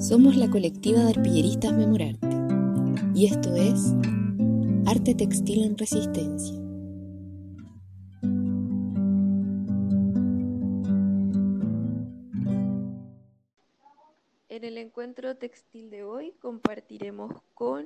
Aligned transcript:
Somos 0.00 0.36
la 0.36 0.48
colectiva 0.48 1.00
de 1.00 1.10
arpilleristas 1.10 1.72
Memorarte 1.72 2.28
y 3.16 3.26
esto 3.26 3.56
es 3.56 3.92
Arte 4.86 5.12
Textil 5.16 5.64
en 5.64 5.76
Resistencia. 5.76 6.56
En 14.48 14.64
el 14.64 14.78
encuentro 14.78 15.36
textil 15.36 15.90
de 15.90 16.04
hoy 16.04 16.32
compartiremos 16.40 17.42
con 17.54 17.84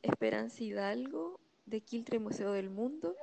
Esperanza 0.00 0.64
Hidalgo 0.64 1.40
de 1.66 1.82
Quiltre 1.82 2.18
Museo 2.18 2.52
del 2.52 2.70
Mundo. 2.70 3.16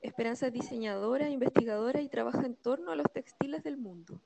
Esperanza 0.00 0.46
es 0.46 0.52
diseñadora, 0.52 1.28
investigadora 1.28 2.00
y 2.02 2.08
trabaja 2.08 2.46
en 2.46 2.54
torno 2.54 2.92
a 2.92 2.96
los 2.96 3.10
textiles 3.12 3.64
del 3.64 3.78
mundo. 3.78 4.20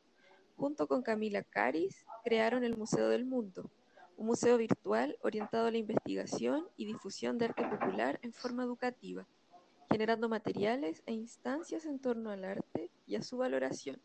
Junto 0.58 0.88
con 0.88 1.02
Camila 1.02 1.44
Caris, 1.44 2.04
crearon 2.24 2.64
el 2.64 2.76
Museo 2.76 3.08
del 3.08 3.24
Mundo, 3.24 3.70
un 4.16 4.26
museo 4.26 4.58
virtual 4.58 5.16
orientado 5.22 5.68
a 5.68 5.70
la 5.70 5.78
investigación 5.78 6.66
y 6.76 6.84
difusión 6.84 7.38
de 7.38 7.44
arte 7.44 7.62
popular 7.62 8.18
en 8.22 8.32
forma 8.32 8.64
educativa, 8.64 9.24
generando 9.88 10.28
materiales 10.28 11.04
e 11.06 11.12
instancias 11.12 11.86
en 11.86 12.00
torno 12.00 12.30
al 12.30 12.44
arte 12.44 12.90
y 13.06 13.14
a 13.14 13.22
su 13.22 13.38
valoración. 13.38 14.00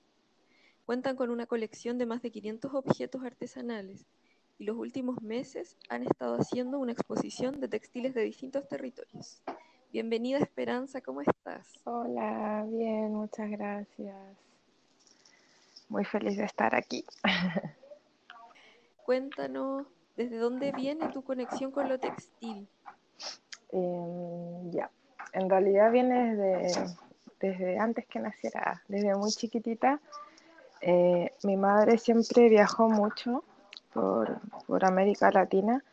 Cuentan 0.86 1.16
con 1.16 1.32
una 1.32 1.48
colección 1.48 1.98
de 1.98 2.06
más 2.06 2.22
de 2.22 2.30
500 2.30 2.72
objetos 2.76 3.24
artesanales 3.24 4.06
y 4.60 4.66
los 4.66 4.78
últimos 4.78 5.24
meses 5.24 5.76
han 5.90 6.04
estado 6.04 6.36
haciendo 6.36 6.78
una 6.78 6.92
exposición 6.92 7.60
de 7.62 7.68
textiles 7.68 8.14
de 8.14 8.22
distintos 8.22 8.68
territorios. 8.68 9.42
Bienvenida 9.92 10.38
Esperanza, 10.38 11.02
¿cómo 11.02 11.22
estás? 11.22 11.82
Hola, 11.86 12.64
bien, 12.70 13.12
muchas 13.12 13.50
gracias 13.50 14.53
muy 15.94 16.06
feliz 16.06 16.36
de 16.38 16.46
estar 16.46 16.74
aquí. 16.74 17.06
Cuéntanos, 19.06 19.86
¿desde 20.18 20.38
dónde 20.38 20.72
viene 20.72 21.08
tu 21.10 21.22
conexión 21.22 21.70
con 21.70 21.88
lo 21.88 22.00
textil? 22.00 22.68
Em, 23.72 24.72
ya, 24.72 24.90
en 25.34 25.48
realidad 25.48 25.92
viene 25.92 26.36
desde, 26.36 26.96
desde, 27.40 27.78
antes 27.78 28.08
que 28.08 28.20
naciera, 28.20 28.82
desde 28.88 29.16
muy 29.16 29.30
chiquitita. 29.30 30.00
Eh, 30.82 31.32
mi 31.44 31.58
madre 31.58 32.00
siempre 32.00 32.50
viajó 32.50 32.90
mucho 32.90 33.44
por, 33.94 34.40
por 34.66 34.86
América 34.86 35.30
Latina 35.30 35.84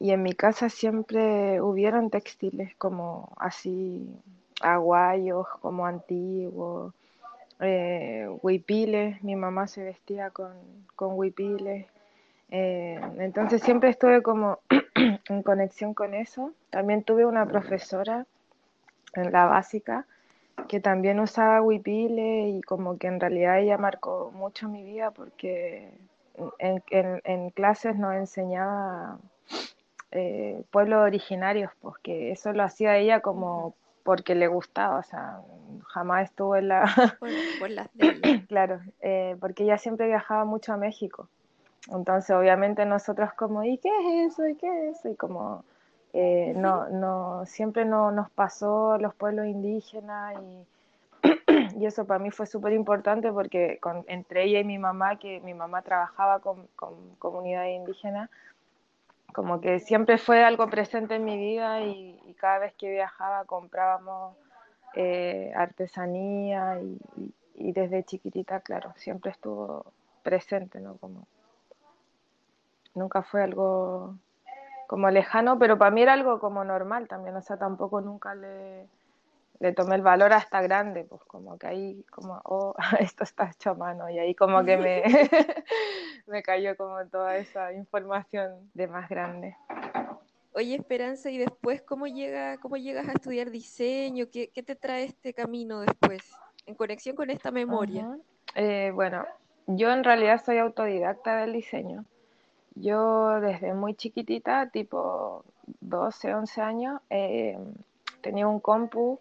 y 0.00 0.12
en 0.12 0.22
mi 0.22 0.32
casa 0.32 0.70
siempre 0.70 1.60
hubieron 1.60 2.08
textiles 2.08 2.74
como 2.76 3.30
así 3.36 4.08
aguayos, 4.62 5.46
como 5.60 5.84
antiguos 5.84 6.94
eh, 7.60 8.28
huipiles, 8.42 9.22
mi 9.22 9.36
mamá 9.36 9.66
se 9.66 9.82
vestía 9.82 10.30
con, 10.30 10.52
con 10.96 11.18
huipiles, 11.18 11.86
eh, 12.50 13.00
entonces 13.18 13.62
siempre 13.62 13.90
estuve 13.90 14.22
como 14.22 14.60
en 15.28 15.42
conexión 15.42 15.94
con 15.94 16.14
eso. 16.14 16.52
También 16.70 17.02
tuve 17.02 17.26
una 17.26 17.46
profesora 17.46 18.26
en 19.14 19.32
la 19.32 19.46
básica 19.46 20.06
que 20.68 20.80
también 20.80 21.18
usaba 21.18 21.62
huipiles 21.62 22.54
y 22.54 22.62
como 22.62 22.96
que 22.96 23.08
en 23.08 23.18
realidad 23.18 23.58
ella 23.58 23.76
marcó 23.76 24.30
mucho 24.32 24.68
mi 24.68 24.84
vida 24.84 25.10
porque 25.10 25.90
en, 26.58 27.50
clases 27.50 27.96
nos 27.96 28.14
enseñaba 28.14 29.18
eh, 30.12 30.62
pueblos 30.70 31.00
originarios, 31.00 31.72
pues 31.80 31.96
que 32.02 32.30
eso 32.30 32.52
lo 32.52 32.62
hacía 32.62 32.96
ella 32.98 33.20
como 33.20 33.74
porque 34.04 34.34
le 34.34 34.46
gustaba, 34.46 34.98
o 34.98 35.02
sea, 35.02 35.40
jamás 35.88 36.30
estuvo 36.30 36.54
en 36.56 36.68
la... 36.68 36.84
Por, 37.58 37.70
las 37.70 37.88
claro, 38.48 38.80
eh, 39.00 39.36
porque 39.40 39.64
ella 39.64 39.78
siempre 39.78 40.06
viajaba 40.06 40.44
mucho 40.44 40.72
a 40.72 40.76
México. 40.76 41.28
Entonces, 41.90 42.36
obviamente 42.36 42.86
nosotros 42.86 43.32
como, 43.32 43.64
¿y 43.64 43.78
qué 43.78 43.88
es 43.88 44.32
eso? 44.32 44.46
¿Y 44.46 44.54
qué 44.56 44.90
es 44.90 44.98
eso? 44.98 45.08
Y 45.08 45.16
como, 45.16 45.64
eh, 46.12 46.52
no, 46.56 46.88
no, 46.90 47.44
siempre 47.46 47.84
no, 47.84 48.10
nos 48.10 48.30
pasó 48.30 48.98
los 48.98 49.14
pueblos 49.14 49.46
indígenas 49.46 50.34
y, 50.40 50.66
y 51.80 51.86
eso 51.86 52.06
para 52.06 52.20
mí 52.20 52.30
fue 52.30 52.46
súper 52.46 52.74
importante 52.74 53.32
porque 53.32 53.78
con, 53.80 54.04
entre 54.06 54.44
ella 54.44 54.60
y 54.60 54.64
mi 54.64 54.78
mamá, 54.78 55.18
que 55.18 55.40
mi 55.40 55.54
mamá 55.54 55.82
trabajaba 55.82 56.40
con, 56.40 56.68
con 56.76 56.94
comunidades 57.18 57.74
indígenas, 57.76 58.30
como 59.34 59.60
que 59.60 59.80
siempre 59.80 60.16
fue 60.16 60.44
algo 60.44 60.68
presente 60.70 61.16
en 61.16 61.24
mi 61.24 61.36
vida 61.36 61.82
y, 61.82 62.14
cada 62.38 62.58
vez 62.58 62.74
que 62.74 62.90
viajaba 62.90 63.44
comprábamos 63.46 64.36
eh, 64.94 65.52
artesanía 65.56 66.78
y, 67.54 67.72
desde 67.72 68.04
chiquitita, 68.04 68.60
claro, 68.60 68.92
siempre 68.96 69.30
estuvo 69.30 69.86
presente, 70.22 70.78
¿no? 70.78 70.96
Como 70.98 71.26
nunca 72.94 73.22
fue 73.22 73.42
algo 73.42 74.14
como 74.86 75.10
lejano, 75.10 75.58
pero 75.58 75.78
para 75.78 75.90
mí 75.90 76.02
era 76.02 76.12
algo 76.12 76.38
como 76.38 76.62
normal 76.64 77.08
también, 77.08 77.34
o 77.34 77.42
sea, 77.42 77.56
tampoco 77.56 78.00
nunca 78.00 78.34
le, 78.34 78.86
le 79.64 79.72
tomé 79.72 79.96
el 79.96 80.02
valor 80.02 80.34
hasta 80.34 80.60
grande, 80.60 81.04
pues 81.04 81.24
como 81.24 81.58
que 81.58 81.66
ahí 81.66 82.04
como, 82.10 82.38
oh, 82.44 82.74
esto 83.00 83.24
está 83.24 83.50
hecho 83.50 83.70
a 83.70 83.74
mano 83.74 84.10
y 84.10 84.18
ahí 84.18 84.34
como 84.34 84.62
que 84.62 84.76
me, 84.76 85.02
me 86.26 86.42
cayó 86.42 86.76
como 86.76 87.02
toda 87.06 87.38
esa 87.38 87.72
información 87.72 88.70
de 88.74 88.86
más 88.88 89.08
grande. 89.08 89.56
Oye, 90.52 90.74
Esperanza, 90.76 91.30
¿y 91.30 91.38
después 91.38 91.80
cómo, 91.80 92.06
llega, 92.06 92.58
cómo 92.58 92.76
llegas 92.76 93.08
a 93.08 93.12
estudiar 93.12 93.50
diseño? 93.50 94.26
¿Qué, 94.30 94.50
qué 94.50 94.62
te 94.62 94.76
trae 94.76 95.04
este 95.04 95.32
camino 95.32 95.80
después 95.80 96.30
en 96.66 96.74
conexión 96.74 97.16
con 97.16 97.30
esta 97.30 97.50
memoria? 97.50 98.18
Eh, 98.54 98.92
bueno, 98.94 99.24
yo 99.66 99.90
en 99.90 100.04
realidad 100.04 100.42
soy 100.44 100.58
autodidacta 100.58 101.38
del 101.38 101.54
diseño. 101.54 102.04
Yo 102.74 103.40
desde 103.40 103.72
muy 103.72 103.94
chiquitita, 103.94 104.68
tipo 104.68 105.42
12, 105.80 106.34
11 106.34 106.60
años, 106.60 107.00
eh, 107.08 107.58
tenía 108.20 108.46
un 108.46 108.60
compu 108.60 109.18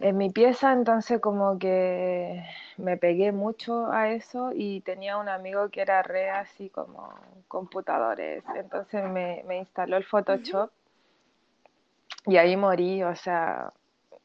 en 0.00 0.16
mi 0.18 0.30
pieza, 0.30 0.72
entonces 0.72 1.20
como 1.20 1.58
que 1.58 2.44
me 2.76 2.96
pegué 2.96 3.32
mucho 3.32 3.90
a 3.90 4.10
eso 4.10 4.50
y 4.54 4.80
tenía 4.82 5.16
un 5.16 5.28
amigo 5.28 5.70
que 5.70 5.80
era 5.80 6.02
re 6.02 6.30
así 6.30 6.68
como 6.68 7.14
computadores, 7.48 8.44
entonces 8.54 9.04
me, 9.04 9.42
instaló 9.58 9.96
el 9.96 10.04
Photoshop 10.04 10.70
y 12.26 12.36
ahí 12.36 12.56
morí, 12.56 13.02
o 13.04 13.16
sea, 13.16 13.72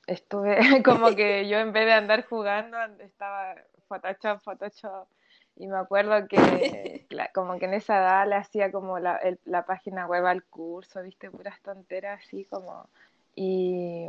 estuve 0.07 0.57
como 0.83 1.15
que 1.15 1.47
yo 1.47 1.59
en 1.59 1.71
vez 1.71 1.85
de 1.85 1.93
andar 1.93 2.25
jugando 2.25 2.77
estaba 2.99 3.55
Photoshop, 3.87 4.41
Photoshop 4.41 5.07
y 5.55 5.67
me 5.67 5.77
acuerdo 5.77 6.27
que 6.27 7.05
como 7.33 7.57
que 7.59 7.65
en 7.65 7.75
esa 7.75 7.97
edad 7.97 8.27
le 8.27 8.35
hacía 8.35 8.71
como 8.71 8.99
la, 8.99 9.19
la 9.45 9.65
página 9.65 10.05
web 10.05 10.25
al 10.25 10.43
curso, 10.43 11.01
viste, 11.01 11.31
puras 11.31 11.61
tonteras 11.61 12.19
así 12.25 12.45
como 12.45 12.89
y, 13.35 14.07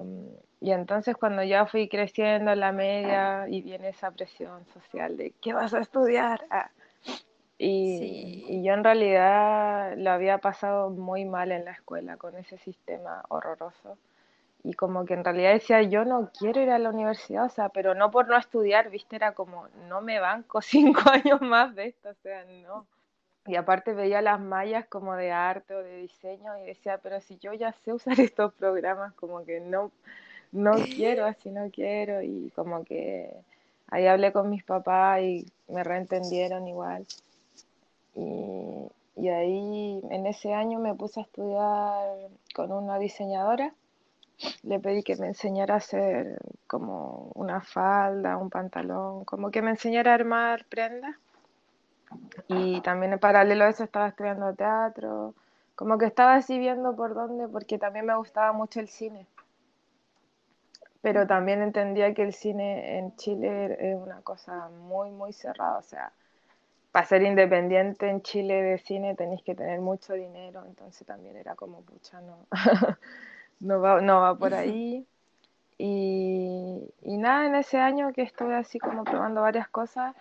entonces 0.61 1.17
cuando 1.17 1.43
ya 1.43 1.67
fui 1.67 1.89
creciendo 1.89 2.53
en 2.53 2.61
la 2.61 2.73
media 2.73 3.47
y 3.49 3.63
viene 3.63 3.89
esa 3.91 4.11
presión 4.11 4.65
social 4.73 5.17
de 5.17 5.33
¿qué 5.41 5.53
vas 5.53 5.75
a 5.75 5.81
estudiar? 5.81 6.45
Ah, 6.51 6.71
y, 7.59 8.45
y, 8.49 8.63
yo 8.65 8.75
en 8.75 8.85
realidad 8.85 9.95
lo 9.97 10.11
había 10.11 10.39
pasado 10.39 10.91
muy 10.91 11.25
mal 11.25 11.53
en 11.53 11.65
la 11.65 11.73
escuela 11.73 12.17
con 12.17 12.37
ese 12.37 12.59
sistema 12.59 13.25
horroroso. 13.29 13.99
Y 14.65 14.75
como 14.75 15.05
que 15.05 15.15
en 15.15 15.25
realidad 15.25 15.53
decía, 15.53 15.83
yo 15.83 16.05
no 16.05 16.31
quiero 16.39 16.61
ir 16.61 16.71
a 16.71 16.79
la 16.79 16.91
universidad, 16.91 17.47
o 17.47 17.49
sea, 17.49 17.69
pero 17.69 17.95
no 17.95 18.11
por 18.11 18.29
no 18.29 18.37
estudiar, 18.37 18.91
viste, 18.91 19.17
era 19.17 19.33
como, 19.33 19.67
no 19.89 20.01
me 20.01 20.21
banco 20.21 20.61
cinco 20.63 21.03
años 21.11 21.41
más 21.41 21.75
de 21.75 21.87
esto, 21.87 22.11
o 22.11 22.15
sea, 22.23 22.45
no. 22.45 22.87
Y 23.47 23.57
aparte 23.57 23.93
veía 23.93 24.23
las 24.23 24.41
mallas 24.41 24.87
como 24.87 25.17
de 25.17 25.33
arte 25.33 25.75
o 25.75 25.83
de 25.83 25.97
diseño 25.97 26.57
y 26.59 26.67
decía, 26.67 26.99
pero 26.99 27.21
si 27.21 27.39
yo 27.39 27.53
ya 27.53 27.73
sé 27.73 27.93
usar 27.93 28.19
estos 28.21 28.53
programas, 28.55 29.13
como 29.15 29.45
que 29.45 29.61
no, 29.61 29.91
no 30.53 30.73
quiero, 30.75 31.27
así 31.27 31.51
no 31.51 31.71
quiero. 31.71 32.23
Y 32.23 32.53
como 32.55 32.85
que 32.85 33.35
ahí 33.89 34.07
hablé 34.07 34.33
con 34.33 34.49
mis 34.51 34.63
papás 34.63 35.23
y 35.23 35.47
me 35.69 35.83
reentendieron 35.83 36.69
igual. 36.69 37.05
Y, 38.15 38.89
y 39.17 39.29
ahí 39.29 40.01
en 40.11 40.27
ese 40.27 40.55
año 40.55 40.79
me 40.79 40.95
puse 40.95 41.21
a 41.21 41.25
estudiar 41.25 42.31
con 42.55 42.71
una 42.73 42.99
diseñadora. 42.99 43.75
Le 44.63 44.79
pedí 44.81 45.03
que 45.03 45.17
me 45.17 45.29
enseñara 45.29 45.75
a 45.75 45.79
hacer 45.79 46.39
como 46.67 47.31
una 47.35 47.61
falda, 47.61 48.37
un 48.37 48.51
pantalón, 48.51 49.25
como 49.25 49.51
que 49.51 49.63
me 49.63 49.71
enseñara 49.71 50.13
a 50.13 50.15
armar 50.15 50.65
prendas 50.67 51.17
y 52.49 52.81
también 52.81 53.13
en 53.13 53.19
paralelo 53.19 53.65
a 53.65 53.69
eso 53.69 53.85
estaba 53.85 54.09
estudiando 54.09 54.55
teatro, 54.55 55.35
como 55.75 55.99
que 55.99 56.07
estaba 56.07 56.35
así 56.35 56.59
viendo 56.59 56.95
por 56.95 57.15
dónde, 57.15 57.49
porque 57.49 57.79
también 57.79 58.07
me 58.07 58.17
gustaba 58.17 58.53
mucho 58.53 58.81
el 58.81 58.89
cine. 58.89 59.27
Pero 61.01 61.27
también 61.27 61.63
entendía 61.63 62.15
que 62.15 62.23
el 62.23 62.33
cine 62.33 62.99
en 62.99 63.17
Chile 63.17 63.77
es 63.81 63.97
una 63.97 64.21
cosa 64.21 64.69
muy, 64.69 65.11
muy 65.11 65.33
cerrada. 65.33 65.79
O 65.79 65.83
sea, 65.83 66.13
para 66.93 67.07
ser 67.07 67.23
independiente 67.23 68.09
en 68.09 68.23
Chile 68.23 68.63
de 68.63 68.79
cine 68.79 69.17
tenéis 69.17 69.43
que 69.43 69.55
tener 69.55 69.81
mucho 69.81 70.13
dinero, 70.13 70.63
entonces 70.65 71.05
también 71.07 71.37
era 71.37 71.57
como, 71.57 71.81
pucha, 71.81 72.21
no, 72.21 72.47
no, 73.61 73.81
va, 73.81 74.01
no 74.01 74.21
va 74.21 74.39
por 74.39 74.55
ahí. 74.55 75.05
Y, 75.79 76.95
y 77.03 77.17
nada, 77.17 77.47
en 77.47 77.57
ese 77.57 77.79
año 77.79 78.13
que 78.13 78.23
estuve 78.23 78.55
así 78.55 78.79
como 78.79 79.03
probando 79.03 79.41
varias 79.41 79.69
cosas, 79.69 80.15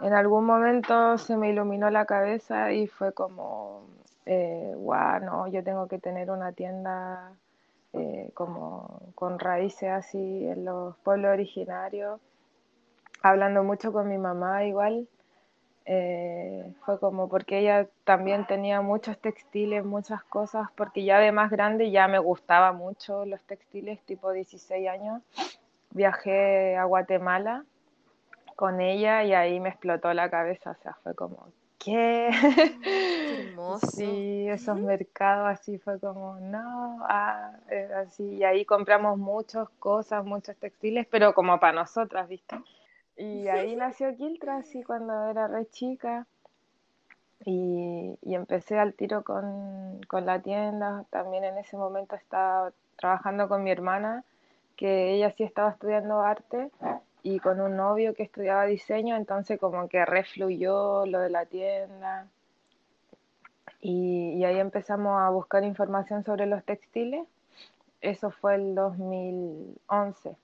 en 0.00 0.14
algún 0.14 0.44
momento 0.44 1.18
se 1.18 1.36
me 1.36 1.50
iluminó 1.50 1.90
la 1.90 2.06
cabeza 2.06 2.72
y 2.72 2.86
fue 2.86 3.12
como, 3.12 3.82
eh, 4.26 4.72
guau, 4.76 5.20
no, 5.20 5.48
yo 5.48 5.62
tengo 5.62 5.88
que 5.88 5.98
tener 5.98 6.30
una 6.30 6.52
tienda 6.52 7.32
eh, 7.92 8.30
como 8.34 9.00
con 9.14 9.38
raíces 9.38 9.90
así 9.90 10.46
en 10.46 10.64
los 10.64 10.96
pueblos 10.98 11.32
originarios, 11.32 12.20
hablando 13.22 13.62
mucho 13.64 13.92
con 13.92 14.08
mi 14.08 14.18
mamá 14.18 14.64
igual. 14.64 15.08
Eh, 15.86 16.72
fue 16.84 17.00
como 17.00 17.28
porque 17.28 17.58
ella 17.58 17.88
también 18.04 18.46
tenía 18.46 18.80
muchos 18.80 19.18
textiles, 19.18 19.84
muchas 19.84 20.22
cosas, 20.24 20.68
porque 20.76 21.04
ya 21.04 21.18
de 21.18 21.32
más 21.32 21.50
grande 21.50 21.90
ya 21.90 22.06
me 22.06 22.18
gustaba 22.18 22.72
mucho 22.72 23.24
los 23.24 23.40
textiles, 23.42 24.00
tipo 24.02 24.30
16 24.30 24.88
años. 24.88 25.22
Viajé 25.90 26.76
a 26.76 26.84
Guatemala 26.84 27.64
con 28.60 28.82
ella 28.82 29.24
y 29.24 29.32
ahí 29.32 29.58
me 29.58 29.70
explotó 29.70 30.12
la 30.12 30.28
cabeza, 30.28 30.72
o 30.72 30.82
sea, 30.82 30.92
fue 31.02 31.14
como, 31.14 31.48
¿qué? 31.78 32.28
Qué 32.84 33.48
hermoso. 33.48 33.86
Sí, 33.86 34.46
esos 34.50 34.78
mercados 34.78 35.48
así 35.48 35.78
fue 35.78 35.98
como, 35.98 36.38
no, 36.40 36.98
ah, 37.08 37.52
así, 37.96 38.22
y 38.22 38.44
ahí 38.44 38.66
compramos 38.66 39.16
muchas 39.16 39.66
cosas, 39.78 40.26
muchos 40.26 40.56
textiles, 40.56 41.06
pero 41.10 41.32
como 41.32 41.58
para 41.58 41.72
nosotras, 41.72 42.28
¿viste? 42.28 42.54
Y 43.16 43.48
ahí 43.48 43.76
nació 43.76 44.14
Quiltra, 44.14 44.58
así 44.58 44.82
cuando 44.82 45.30
era 45.30 45.48
re 45.48 45.66
chica. 45.70 46.26
Y, 47.46 48.18
y 48.20 48.34
empecé 48.34 48.78
al 48.78 48.92
tiro 48.92 49.24
con, 49.24 50.02
con, 50.06 50.26
la 50.26 50.42
tienda. 50.42 51.06
También 51.08 51.44
en 51.44 51.56
ese 51.56 51.78
momento 51.78 52.14
estaba 52.14 52.72
trabajando 52.96 53.48
con 53.48 53.64
mi 53.64 53.70
hermana, 53.70 54.24
que 54.76 55.14
ella 55.14 55.30
sí 55.30 55.44
estaba 55.44 55.70
estudiando 55.70 56.20
arte, 56.20 56.70
y 57.22 57.38
con 57.40 57.60
un 57.60 57.76
novio 57.76 58.14
que 58.14 58.22
estudiaba 58.22 58.64
diseño, 58.66 59.16
entonces 59.16 59.58
como 59.58 59.88
que 59.88 60.04
refluyó 60.04 61.06
lo 61.06 61.20
de 61.20 61.30
la 61.30 61.46
tienda. 61.46 62.26
Y, 63.80 64.44
ahí 64.44 64.58
empezamos 64.58 65.20
a 65.20 65.30
buscar 65.30 65.64
información 65.64 66.24
sobre 66.24 66.46
los 66.46 66.64
textiles. 66.64 67.26
Eso 68.00 68.30
fue 68.30 68.56
el 68.56 68.74
2011 68.74 70.36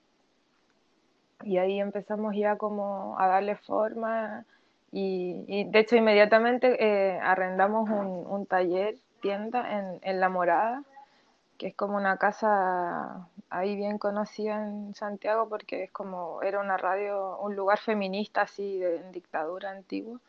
y 1.43 1.57
ahí 1.57 1.79
empezamos 1.79 2.35
ya 2.35 2.55
como 2.57 3.15
a 3.19 3.27
darle 3.27 3.55
forma 3.55 4.45
y, 4.91 5.43
y 5.47 5.65
de 5.65 5.79
hecho 5.79 5.95
inmediatamente 5.95 6.77
eh, 6.83 7.19
arrendamos 7.21 7.89
un, 7.89 8.25
un, 8.27 8.45
taller, 8.45 8.95
tienda 9.21 9.77
en, 9.77 9.99
en, 10.01 10.19
La 10.19 10.29
Morada, 10.29 10.83
que 11.57 11.67
es 11.67 11.75
como 11.75 11.97
una 11.97 12.17
casa 12.17 13.27
ahí 13.49 13.75
bien 13.75 13.97
conocida 13.97 14.67
en 14.67 14.93
Santiago 14.95 15.47
porque 15.49 15.83
es 15.83 15.91
como, 15.91 16.41
era 16.41 16.59
una 16.59 16.77
radio, 16.77 17.37
un 17.39 17.55
lugar 17.55 17.79
feminista 17.79 18.41
así 18.41 18.77
de 18.77 18.97
en 18.97 19.11
dictadura 19.11 19.71
antigua 19.71 20.19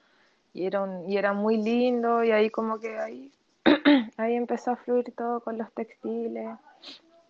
y 0.55 0.67
era, 0.67 0.83
un, 0.83 1.11
y 1.11 1.17
era 1.19 1.33
muy 1.33 1.57
lindo 1.57 2.25
y 2.25 2.33
ahí 2.33 2.51
como 2.51 2.79
que 2.81 2.99
ahí, 2.99 3.33
ahí 4.17 4.35
empezó 4.35 4.73
a 4.73 4.77
fluir 4.77 5.13
todo 5.15 5.41
con 5.41 5.59
los 5.59 5.71
textiles, 5.73 6.49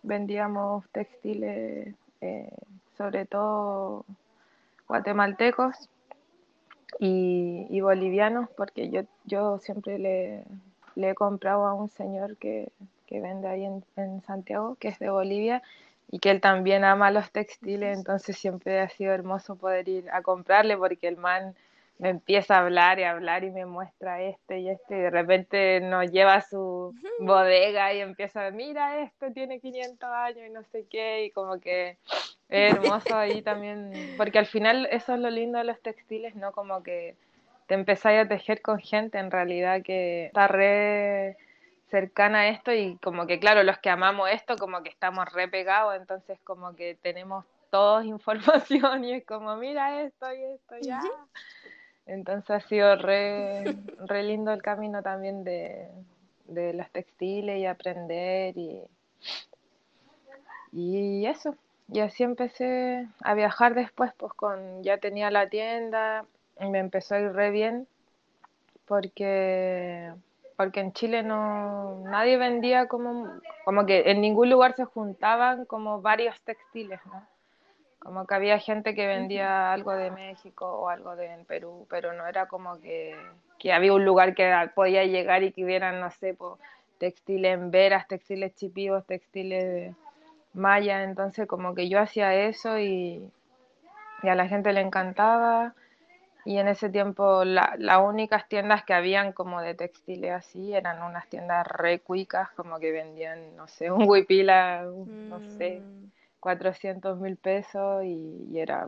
vendíamos 0.03 0.87
textiles. 0.89 1.93
Eh, 2.21 2.49
sobre 2.99 3.25
todo 3.25 4.03
guatemaltecos 4.89 5.89
y, 6.99 7.65
y 7.69 7.79
bolivianos, 7.79 8.49
porque 8.57 8.89
yo, 8.89 9.03
yo 9.23 9.59
siempre 9.59 9.97
le, 9.97 10.43
le, 10.95 11.11
he 11.11 11.15
comprado 11.15 11.65
a 11.65 11.73
un 11.73 11.89
señor 11.89 12.35
que, 12.35 12.73
que 13.09 13.19
vende 13.19 13.47
ahí 13.47 13.65
en, 13.65 13.83
en, 13.95 14.21
Santiago, 14.21 14.77
que 14.79 14.89
es 14.89 14.99
de 14.99 15.09
Bolivia, 15.09 15.63
y 16.11 16.19
que 16.19 16.29
él 16.29 16.41
también 16.41 16.83
ama 16.83 17.09
los 17.09 17.31
textiles, 17.31 17.97
entonces 17.97 18.37
siempre 18.37 18.79
ha 18.79 18.89
sido 18.89 19.13
hermoso 19.13 19.55
poder 19.55 19.89
ir 19.89 20.09
a 20.11 20.21
comprarle, 20.21 20.77
porque 20.77 21.07
el 21.07 21.17
man 21.17 21.55
me 21.97 22.09
empieza 22.09 22.55
a 22.55 22.59
hablar 22.59 22.99
y 22.99 23.03
a 23.03 23.11
hablar 23.11 23.43
y 23.43 23.51
me 23.51 23.65
muestra 23.65 24.21
este 24.21 24.59
y 24.59 24.69
este 24.69 24.97
y 24.97 25.01
de 25.01 25.09
repente 25.09 25.81
nos 25.81 26.09
lleva 26.11 26.35
a 26.35 26.41
su 26.41 26.95
bodega 27.19 27.93
y 27.93 27.99
empieza 27.99 28.47
a 28.47 28.51
mira 28.51 29.01
esto 29.01 29.33
tiene 29.33 29.59
500 29.59 30.09
años 30.09 30.47
y 30.47 30.49
no 30.49 30.63
sé 30.63 30.85
qué 30.89 31.25
y 31.25 31.31
como 31.31 31.59
que 31.59 31.97
es 32.47 32.73
hermoso 32.73 33.17
ahí 33.17 33.41
también 33.43 33.91
porque 34.15 34.39
al 34.39 34.45
final 34.45 34.87
eso 34.91 35.13
es 35.13 35.19
lo 35.19 35.29
lindo 35.29 35.57
de 35.57 35.65
los 35.65 35.81
textiles 35.81 36.35
no 36.35 36.53
como 36.53 36.83
que 36.83 37.15
te 37.67 37.73
empezáis 37.73 38.21
a 38.21 38.29
tejer 38.29 38.61
con 38.61 38.79
gente 38.79 39.17
en 39.17 39.29
realidad 39.29 39.81
que 39.83 40.27
está 40.27 40.47
re 40.47 41.35
cercana 41.89 42.41
a 42.41 42.47
esto 42.49 42.73
y 42.73 42.97
como 42.97 43.27
que 43.27 43.39
claro 43.39 43.63
los 43.63 43.77
que 43.79 43.89
amamos 43.89 44.29
esto 44.31 44.55
como 44.57 44.83
que 44.83 44.89
estamos 44.89 45.25
re 45.33 45.47
pegados 45.47 45.95
entonces 45.95 46.39
como 46.43 46.75
que 46.75 46.95
tenemos 47.01 47.45
todos 47.69 48.05
información 48.05 49.03
y 49.03 49.13
es 49.13 49.25
como 49.25 49.55
mira 49.55 50.01
esto 50.03 50.31
y 50.33 50.43
esto 50.43 50.75
ya 50.81 51.01
entonces 52.09 52.49
ha 52.49 52.59
sido 52.61 52.95
re, 52.95 53.75
re 53.99 54.23
lindo 54.23 54.51
el 54.51 54.63
camino 54.63 55.03
también 55.03 55.43
de, 55.43 55.87
de 56.45 56.73
los 56.73 56.89
textiles 56.89 57.59
y 57.59 57.67
aprender 57.67 58.57
y, 58.57 58.81
y 60.71 61.25
eso. 61.27 61.55
Y 61.87 61.99
así 61.99 62.23
empecé 62.23 63.07
a 63.21 63.33
viajar 63.33 63.75
después, 63.75 64.11
pues 64.17 64.33
con 64.33 64.83
ya 64.83 64.97
tenía 64.97 65.29
la 65.31 65.49
tienda, 65.49 66.25
y 66.59 66.67
me 66.67 66.79
empezó 66.79 67.15
a 67.15 67.19
ir 67.19 67.33
re 67.33 67.51
bien 67.51 67.87
porque 68.85 70.11
porque 70.59 70.81
en 70.81 70.91
Chile 70.91 71.23
no 71.23 72.01
nadie 72.03 72.35
vendía 72.35 72.87
como 72.87 73.31
como 73.63 73.85
que 73.85 74.11
en 74.11 74.19
ningún 74.19 74.49
lugar 74.49 74.75
se 74.75 74.83
juntaban 74.83 75.63
como 75.63 76.01
varios 76.01 76.37
textiles, 76.41 76.99
¿no? 77.05 77.25
Como 77.99 78.27
que 78.27 78.35
había 78.35 78.59
gente 78.59 78.93
que 78.93 79.07
vendía 79.07 79.71
algo 79.71 79.93
de 79.93 80.11
México 80.11 80.65
o 80.65 80.89
algo 80.89 81.15
de 81.15 81.29
Perú, 81.47 81.87
pero 81.89 82.11
no 82.11 82.27
era 82.27 82.49
como 82.49 82.77
que, 82.81 83.15
que 83.57 83.71
había 83.71 83.93
un 83.93 84.03
lugar 84.03 84.35
que 84.35 84.53
podía 84.75 85.05
llegar 85.05 85.43
y 85.43 85.53
que 85.53 85.63
hubieran, 85.63 86.01
no 86.01 86.11
sé, 86.11 86.33
pues, 86.33 86.55
textiles 86.97 87.53
en 87.53 87.71
veras, 87.71 88.09
textiles 88.09 88.53
chipivos, 88.55 89.05
textiles 89.05 89.95
maya. 90.51 91.03
Entonces, 91.03 91.47
como 91.47 91.73
que 91.73 91.87
yo 91.87 92.01
hacía 92.01 92.35
eso 92.35 92.77
y, 92.79 93.31
y 94.23 94.27
a 94.27 94.35
la 94.35 94.49
gente 94.49 94.73
le 94.73 94.81
encantaba. 94.81 95.73
Y 96.49 96.57
en 96.57 96.67
ese 96.67 96.89
tiempo 96.89 97.45
la, 97.45 97.75
las 97.77 97.99
únicas 98.01 98.47
tiendas 98.47 98.83
que 98.83 98.95
habían 98.95 99.33
como 99.33 99.61
de 99.61 99.75
textiles 99.75 100.31
así 100.31 100.73
eran 100.73 101.03
unas 101.03 101.27
tiendas 101.27 101.67
re 101.67 101.99
cuicas, 101.99 102.49
como 102.55 102.79
que 102.79 102.91
vendían, 102.91 103.55
no 103.55 103.67
sé, 103.67 103.91
un 103.91 104.09
huipila, 104.09 104.81
no 104.81 105.41
sé, 105.59 105.83
400 106.39 107.19
mil 107.19 107.37
pesos 107.37 108.03
y, 108.03 108.47
y, 108.49 108.59
era... 108.59 108.87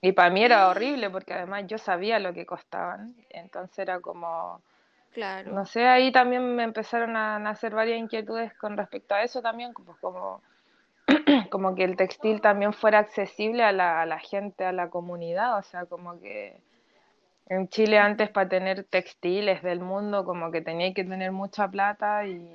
Y 0.00 0.10
para 0.10 0.30
mí 0.30 0.42
era 0.42 0.68
horrible 0.68 1.08
porque 1.08 1.34
además 1.34 1.68
yo 1.68 1.78
sabía 1.78 2.18
lo 2.18 2.34
que 2.34 2.44
costaban, 2.44 3.14
entonces 3.30 3.78
era 3.78 4.00
como... 4.00 4.60
Claro. 5.12 5.52
No 5.52 5.66
sé, 5.66 5.86
ahí 5.86 6.10
también 6.10 6.56
me 6.56 6.64
empezaron 6.64 7.16
a 7.16 7.38
nacer 7.38 7.76
varias 7.76 8.00
inquietudes 8.00 8.52
con 8.54 8.76
respecto 8.76 9.14
a 9.14 9.22
eso 9.22 9.40
también, 9.40 9.72
pues 9.72 9.96
como, 10.00 10.42
como 11.50 11.76
que 11.76 11.84
el 11.84 11.96
textil 11.96 12.40
también 12.40 12.72
fuera 12.72 12.98
accesible 12.98 13.62
a 13.62 13.70
la, 13.70 14.02
a 14.02 14.06
la 14.06 14.18
gente, 14.18 14.64
a 14.64 14.72
la 14.72 14.90
comunidad, 14.90 15.58
o 15.58 15.62
sea, 15.62 15.86
como 15.86 16.18
que 16.18 16.60
en 17.48 17.68
Chile 17.68 17.98
antes 17.98 18.30
para 18.30 18.48
tener 18.48 18.84
textiles 18.84 19.62
del 19.62 19.80
mundo 19.80 20.24
como 20.24 20.50
que 20.50 20.60
tenía 20.60 20.92
que 20.92 21.04
tener 21.04 21.32
mucha 21.32 21.68
plata 21.68 22.26
y, 22.26 22.54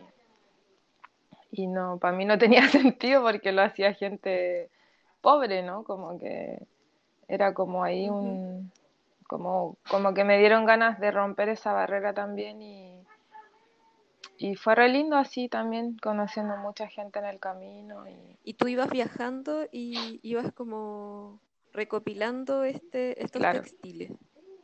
y 1.51 1.67
no, 1.67 1.97
para 1.97 2.15
mí 2.15 2.25
no 2.25 2.37
tenía 2.39 2.67
sentido 2.67 3.21
porque 3.21 3.51
lo 3.51 3.63
hacía 3.63 3.93
gente 3.93 4.69
pobre, 5.21 5.63
¿no? 5.63 5.83
Como 5.83 6.19
que 6.19 6.59
era 7.27 7.53
como 7.53 7.83
ahí 7.83 8.09
un, 8.09 8.71
como, 9.27 9.77
como 9.89 10.13
que 10.13 10.23
me 10.23 10.37
dieron 10.37 10.65
ganas 10.65 10.99
de 10.99 11.11
romper 11.11 11.49
esa 11.49 11.73
barrera 11.73 12.13
también 12.13 12.61
y, 12.61 13.03
y 14.37 14.55
fue 14.55 14.75
re 14.75 14.89
lindo 14.89 15.15
así 15.15 15.49
también, 15.49 15.97
conociendo 15.97 16.57
mucha 16.57 16.87
gente 16.87 17.17
en 17.19 17.25
el 17.25 17.39
camino. 17.39 18.07
Y, 18.07 18.37
y 18.43 18.53
tú 18.55 18.67
ibas 18.67 18.89
viajando 18.89 19.67
y 19.71 20.19
ibas 20.21 20.51
como 20.51 21.39
recopilando 21.71 22.63
este, 22.63 23.23
estos 23.23 23.39
claro. 23.39 23.61
textiles. 23.61 24.11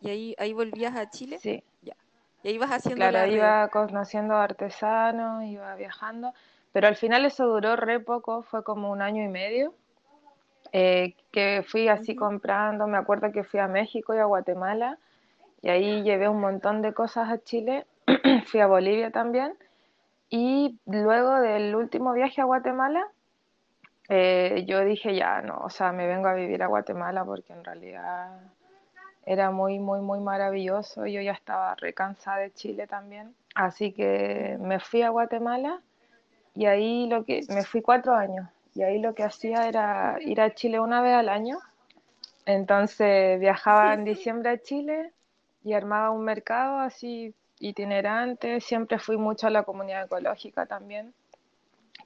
¿Y 0.01 0.09
ahí, 0.09 0.35
ahí 0.37 0.53
volvías 0.53 0.95
a 0.95 1.09
Chile? 1.09 1.39
Sí. 1.39 1.63
Ya. 1.81 1.95
Y 2.43 2.49
ahí 2.49 2.55
ibas 2.55 2.71
haciendo 2.71 3.07
Claro, 3.07 3.17
la 3.17 3.27
iba 3.27 3.67
conociendo 3.69 4.35
artesanos, 4.35 5.43
iba 5.43 5.75
viajando. 5.75 6.33
Pero 6.71 6.87
al 6.87 6.95
final 6.95 7.25
eso 7.25 7.47
duró 7.47 7.75
re 7.75 7.99
poco, 7.99 8.43
fue 8.43 8.63
como 8.63 8.91
un 8.91 9.01
año 9.01 9.23
y 9.23 9.27
medio, 9.27 9.73
eh, 10.71 11.15
que 11.31 11.63
fui 11.67 11.87
así 11.87 12.11
uh 12.11 12.15
-huh. 12.15 12.19
comprando, 12.19 12.87
me 12.87 12.97
acuerdo 12.97 13.31
que 13.31 13.43
fui 13.43 13.59
a 13.59 13.67
México 13.67 14.13
y 14.13 14.19
a 14.19 14.25
Guatemala, 14.25 14.99
y 15.61 15.69
ahí 15.69 16.03
llevé 16.03 16.29
un 16.29 16.39
montón 16.39 16.81
de 16.81 16.93
cosas 16.93 17.29
a 17.29 17.39
Chile, 17.39 17.87
fui 18.45 18.59
a 18.59 18.67
Bolivia 18.67 19.11
también, 19.11 19.55
y 20.29 20.77
luego 20.85 21.41
del 21.41 21.75
último 21.75 22.13
viaje 22.13 22.41
a 22.41 22.45
Guatemala, 22.45 23.07
eh, 24.09 24.63
yo 24.67 24.83
dije 24.85 25.15
ya, 25.15 25.41
no, 25.41 25.57
o 25.57 25.69
sea, 25.69 25.91
me 25.91 26.07
vengo 26.07 26.27
a 26.27 26.33
vivir 26.33 26.61
a 26.63 26.67
Guatemala 26.67 27.25
porque 27.25 27.53
en 27.53 27.63
realidad 27.63 28.39
era 29.29 29.51
muy, 29.51 29.77
muy, 29.77 30.01
muy 30.01 30.19
maravilloso, 30.19 31.05
yo 31.05 31.21
ya 31.21 31.33
estaba 31.33 31.75
recansada 31.75 32.37
de 32.37 32.51
Chile 32.51 32.87
también, 32.87 33.35
así 33.53 33.91
que 33.93 34.57
me 34.59 34.79
fui 34.79 35.03
a 35.03 35.09
Guatemala 35.09 35.81
y 36.55 36.65
ahí 36.65 37.07
lo 37.07 37.23
que 37.25 37.41
me 37.49 37.63
fui 37.63 37.83
cuatro 37.83 38.15
años. 38.15 38.49
Y 38.73 38.81
ahí 38.81 38.97
lo 38.97 39.13
que 39.13 39.23
hacía 39.23 39.67
era 39.67 40.17
ir 40.21 40.41
a 40.41 40.55
Chile 40.55 40.79
una 40.79 41.03
vez 41.03 41.13
al 41.13 41.29
año. 41.29 41.59
Entonces 42.47 43.39
viajaba 43.39 43.93
en 43.93 44.03
diciembre 44.03 44.49
a 44.49 44.57
Chile 44.57 45.13
y 45.63 45.73
armaba 45.73 46.09
un 46.09 46.23
mercado 46.23 46.79
así 46.79 47.35
itinerante. 47.59 48.59
Siempre 48.61 48.97
fui 48.97 49.17
mucho 49.17 49.45
a 49.45 49.51
la 49.51 49.61
comunidad 49.61 50.05
ecológica 50.05 50.65
también, 50.65 51.13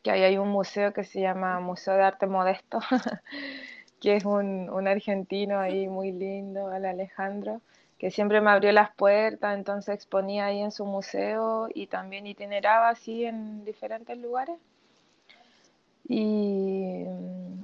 que 0.03 0.11
ahí 0.11 0.23
hay 0.23 0.37
un 0.37 0.49
museo 0.49 0.91
que 0.91 1.05
se 1.05 1.21
llama 1.21 1.61
Museo 1.61 1.93
de 1.93 2.03
Arte 2.03 2.27
Modesto, 2.27 2.79
que 4.03 4.17
es 4.17 4.25
un, 4.25 4.69
un 4.69 4.85
argentino 4.89 5.59
ahí 5.59 5.87
muy 5.87 6.11
lindo, 6.11 6.73
el 6.73 6.83
Alejandro, 6.83 7.61
que 7.97 8.11
siempre 8.11 8.41
me 8.41 8.51
abrió 8.51 8.73
las 8.73 8.93
puertas, 8.93 9.57
entonces 9.57 9.95
exponía 9.95 10.47
ahí 10.47 10.59
en 10.59 10.71
su 10.73 10.85
museo 10.85 11.69
y 11.73 11.87
también 11.87 12.27
itineraba 12.27 12.89
así 12.89 13.23
en 13.23 13.63
diferentes 13.63 14.17
lugares. 14.17 14.57
Y, 16.05 17.05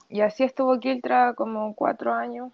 y 0.07 0.21
así 0.21 0.45
estuvo 0.45 0.79
Kiltra 0.79 1.33
como 1.33 1.75
cuatro 1.75 2.13
años 2.13 2.53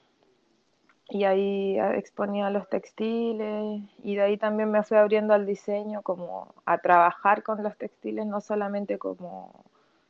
y 1.08 1.26
ahí 1.26 1.78
exponía 1.80 2.50
los 2.50 2.68
textiles 2.68 3.84
y 4.04 4.16
de 4.16 4.22
ahí 4.24 4.38
también 4.38 4.72
me 4.72 4.82
fui 4.82 4.98
abriendo 4.98 5.36
al 5.36 5.46
diseño, 5.46 6.02
como 6.02 6.56
a 6.66 6.80
trabajar 6.80 7.44
con 7.44 7.62
los 7.62 7.78
textiles, 7.78 8.26
no 8.26 8.42
solamente 8.42 8.98
como 8.98 9.64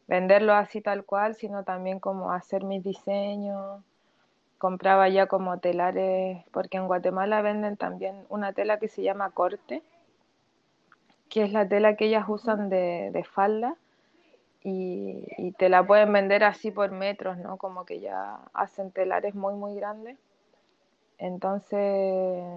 venderlo 0.08 0.54
así 0.54 0.82
tal 0.82 1.06
cual, 1.06 1.36
sino 1.36 1.64
también 1.64 2.00
como 2.00 2.32
hacer 2.32 2.64
mis 2.64 2.84
diseños. 2.84 3.82
Compraba 4.58 5.10
ya 5.10 5.28
como 5.28 5.60
telares, 5.60 6.44
porque 6.52 6.78
en 6.78 6.88
Guatemala 6.88 7.42
venden 7.42 7.78
también 7.78 8.26
una 8.30 8.54
tela 8.54 8.80
que 8.80 8.88
se 8.88 9.04
llama 9.04 9.32
corte, 9.32 9.84
que 11.30 11.44
es 11.44 11.52
la 11.52 11.68
tela 11.68 11.96
que 11.96 12.06
ellas 12.06 12.26
usan 12.28 12.70
de, 12.70 13.10
de 13.12 13.24
falda 13.24 13.76
y, 14.64 15.26
y 15.38 15.52
te 15.52 15.70
la 15.70 15.86
pueden 15.86 16.12
vender 16.14 16.44
así 16.44 16.72
por 16.72 16.92
metros, 16.92 17.38
¿no? 17.38 17.58
Como 17.58 17.86
que 17.86 18.00
ya 18.00 18.40
hacen 18.54 18.92
telares 18.92 19.36
muy, 19.36 19.54
muy 19.56 19.76
grandes 19.76 20.18
entonces 21.18 21.80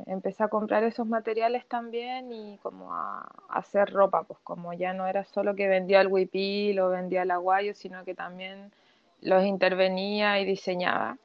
empecé 0.06 0.42
a 0.42 0.48
comprar 0.48 0.82
esos 0.82 1.06
materiales 1.06 1.66
también 1.66 2.32
y 2.32 2.58
como 2.58 2.92
a, 2.92 3.28
hacer 3.48 3.92
ropa, 3.92 4.24
pues 4.24 4.40
como 4.42 4.72
ya 4.72 4.92
no 4.92 5.06
era 5.06 5.24
solo 5.24 5.54
que 5.54 5.68
vendía 5.68 6.00
el 6.00 6.08
huipil 6.08 6.78
o 6.80 6.90
vendía 6.90 7.22
el 7.22 7.30
aguayo, 7.30 7.74
sino 7.74 8.04
que 8.04 8.14
también 8.14 8.72
los 9.20 9.44
intervenía 9.44 10.40
y 10.40 10.44
diseñaba. 10.44 11.18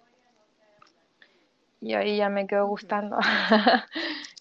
Y 1.82 1.96
ahí 1.96 2.18
ya 2.18 2.30
me 2.30 2.48
quedó 2.48 2.68
gustando. 2.68 3.18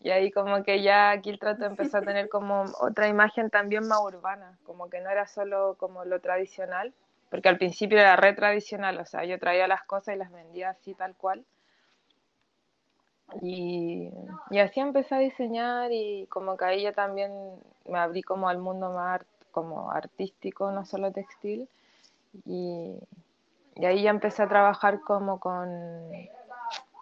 y 0.02 0.11
ahí 0.11 0.30
como 0.30 0.62
que 0.62 0.82
ya 0.82 1.11
aquí 1.11 1.30
el 1.30 1.38
trato 1.38 1.64
empezó 1.64 1.99
a 1.99 2.02
tener 2.02 2.28
como 2.28 2.64
otra 2.80 3.08
imagen 3.08 3.50
también 3.50 3.88
más 3.88 4.00
urbana, 4.00 4.58
como 4.64 4.90
que 4.90 5.00
no 5.00 5.11
era 5.11 5.26
solo 5.26 5.76
como 5.78 6.04
lo 6.04 6.20
tradicional, 6.20 6.92
porque 7.30 7.49
al 7.49 7.56
principio 7.56 7.99
era 7.99 8.16
re 8.16 8.34
tradicional, 8.34 8.99
o 8.99 9.06
sea, 9.06 9.25
yo 9.25 9.38
traía 9.38 9.66
las 9.66 9.82
cosas 9.84 10.14
y 10.14 10.18
las 10.18 10.30
vendía 10.30 10.70
así 10.70 10.94
tal 10.94 11.16
cual 11.16 11.44
y, 13.40 14.10
así 14.60 14.80
empecé 14.80 15.14
a 15.14 15.18
diseñar 15.18 15.90
y 15.92 16.26
como 16.28 16.56
que 16.56 16.64
ahí 16.64 16.82
ya 16.82 16.92
también 16.92 17.32
me 17.88 17.98
abrí 17.98 18.22
como 18.22 18.48
al 18.48 18.58
mundo 18.58 18.90
más 18.90 19.22
como 19.50 19.90
artístico, 19.90 20.70
no 20.70 20.84
solo 20.84 21.12
textil. 21.12 21.68
Y, 22.44 22.98
ahí 23.76 24.02
ya 24.02 24.10
empecé 24.10 24.42
a 24.42 24.48
trabajar 24.48 25.00
como 25.00 25.40
con, 25.40 25.60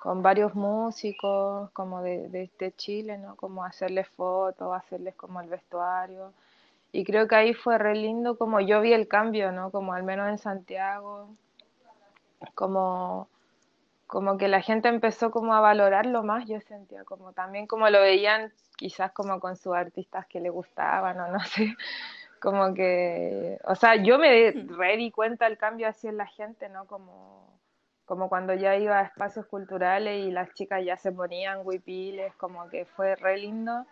con 0.00 0.22
varios 0.22 0.54
músicos 0.54 1.70
como 1.72 2.02
de, 2.02 2.28
de, 2.28 2.72
Chile, 2.76 3.18
¿no? 3.18 3.36
Como 3.36 3.64
hacerles 3.64 4.08
fotos, 4.08 4.72
hacerles 4.74 5.14
como 5.16 5.40
el 5.40 5.48
vestuario. 5.48 6.32
Y 6.92 7.04
creo 7.04 7.28
que 7.28 7.36
ahí 7.36 7.54
fue 7.54 7.78
re 7.78 7.94
lindo 7.94 8.36
como 8.36 8.60
yo 8.60 8.80
vi 8.80 8.92
el 8.92 9.08
cambio, 9.08 9.52
¿no? 9.52 9.70
Como 9.70 9.92
al 9.92 10.02
menos 10.02 10.28
en 10.28 10.38
Santiago, 10.38 11.28
como 12.54 13.28
como 14.10 14.38
que 14.38 14.48
la 14.48 14.60
gente 14.60 14.88
empezó 14.88 15.30
como 15.30 15.54
a 15.54 15.60
valorarlo 15.60 16.24
más, 16.24 16.44
yo 16.48 16.60
sentía 16.60 17.04
como 17.04 17.32
también 17.32 17.68
como 17.68 17.88
lo 17.90 18.00
veían 18.00 18.52
quizás 18.76 19.12
como 19.12 19.38
con 19.38 19.56
sus 19.56 19.72
artistas 19.72 20.26
que 20.26 20.40
le 20.40 20.50
gustaban 20.50 21.20
o 21.20 21.28
no 21.28 21.38
sé, 21.44 21.76
como 22.40 22.74
que, 22.74 23.58
o 23.64 23.76
sea, 23.76 23.94
yo 24.02 24.18
me 24.18 24.50
re 24.50 24.96
di 24.96 25.12
cuenta 25.12 25.46
el 25.46 25.56
cambio 25.56 25.86
así 25.86 26.08
en 26.08 26.16
la 26.16 26.26
gente, 26.26 26.68
¿no? 26.68 26.86
Como, 26.86 27.56
como 28.04 28.28
cuando 28.28 28.52
ya 28.54 28.76
iba 28.76 28.98
a 28.98 29.04
espacios 29.04 29.46
culturales 29.46 30.26
y 30.26 30.32
las 30.32 30.52
chicas 30.54 30.84
ya 30.84 30.96
se 30.96 31.12
ponían 31.12 31.60
huipiles, 31.62 32.34
como 32.34 32.68
que 32.68 32.86
fue 32.86 33.14
re 33.14 33.38
lindo, 33.38 33.86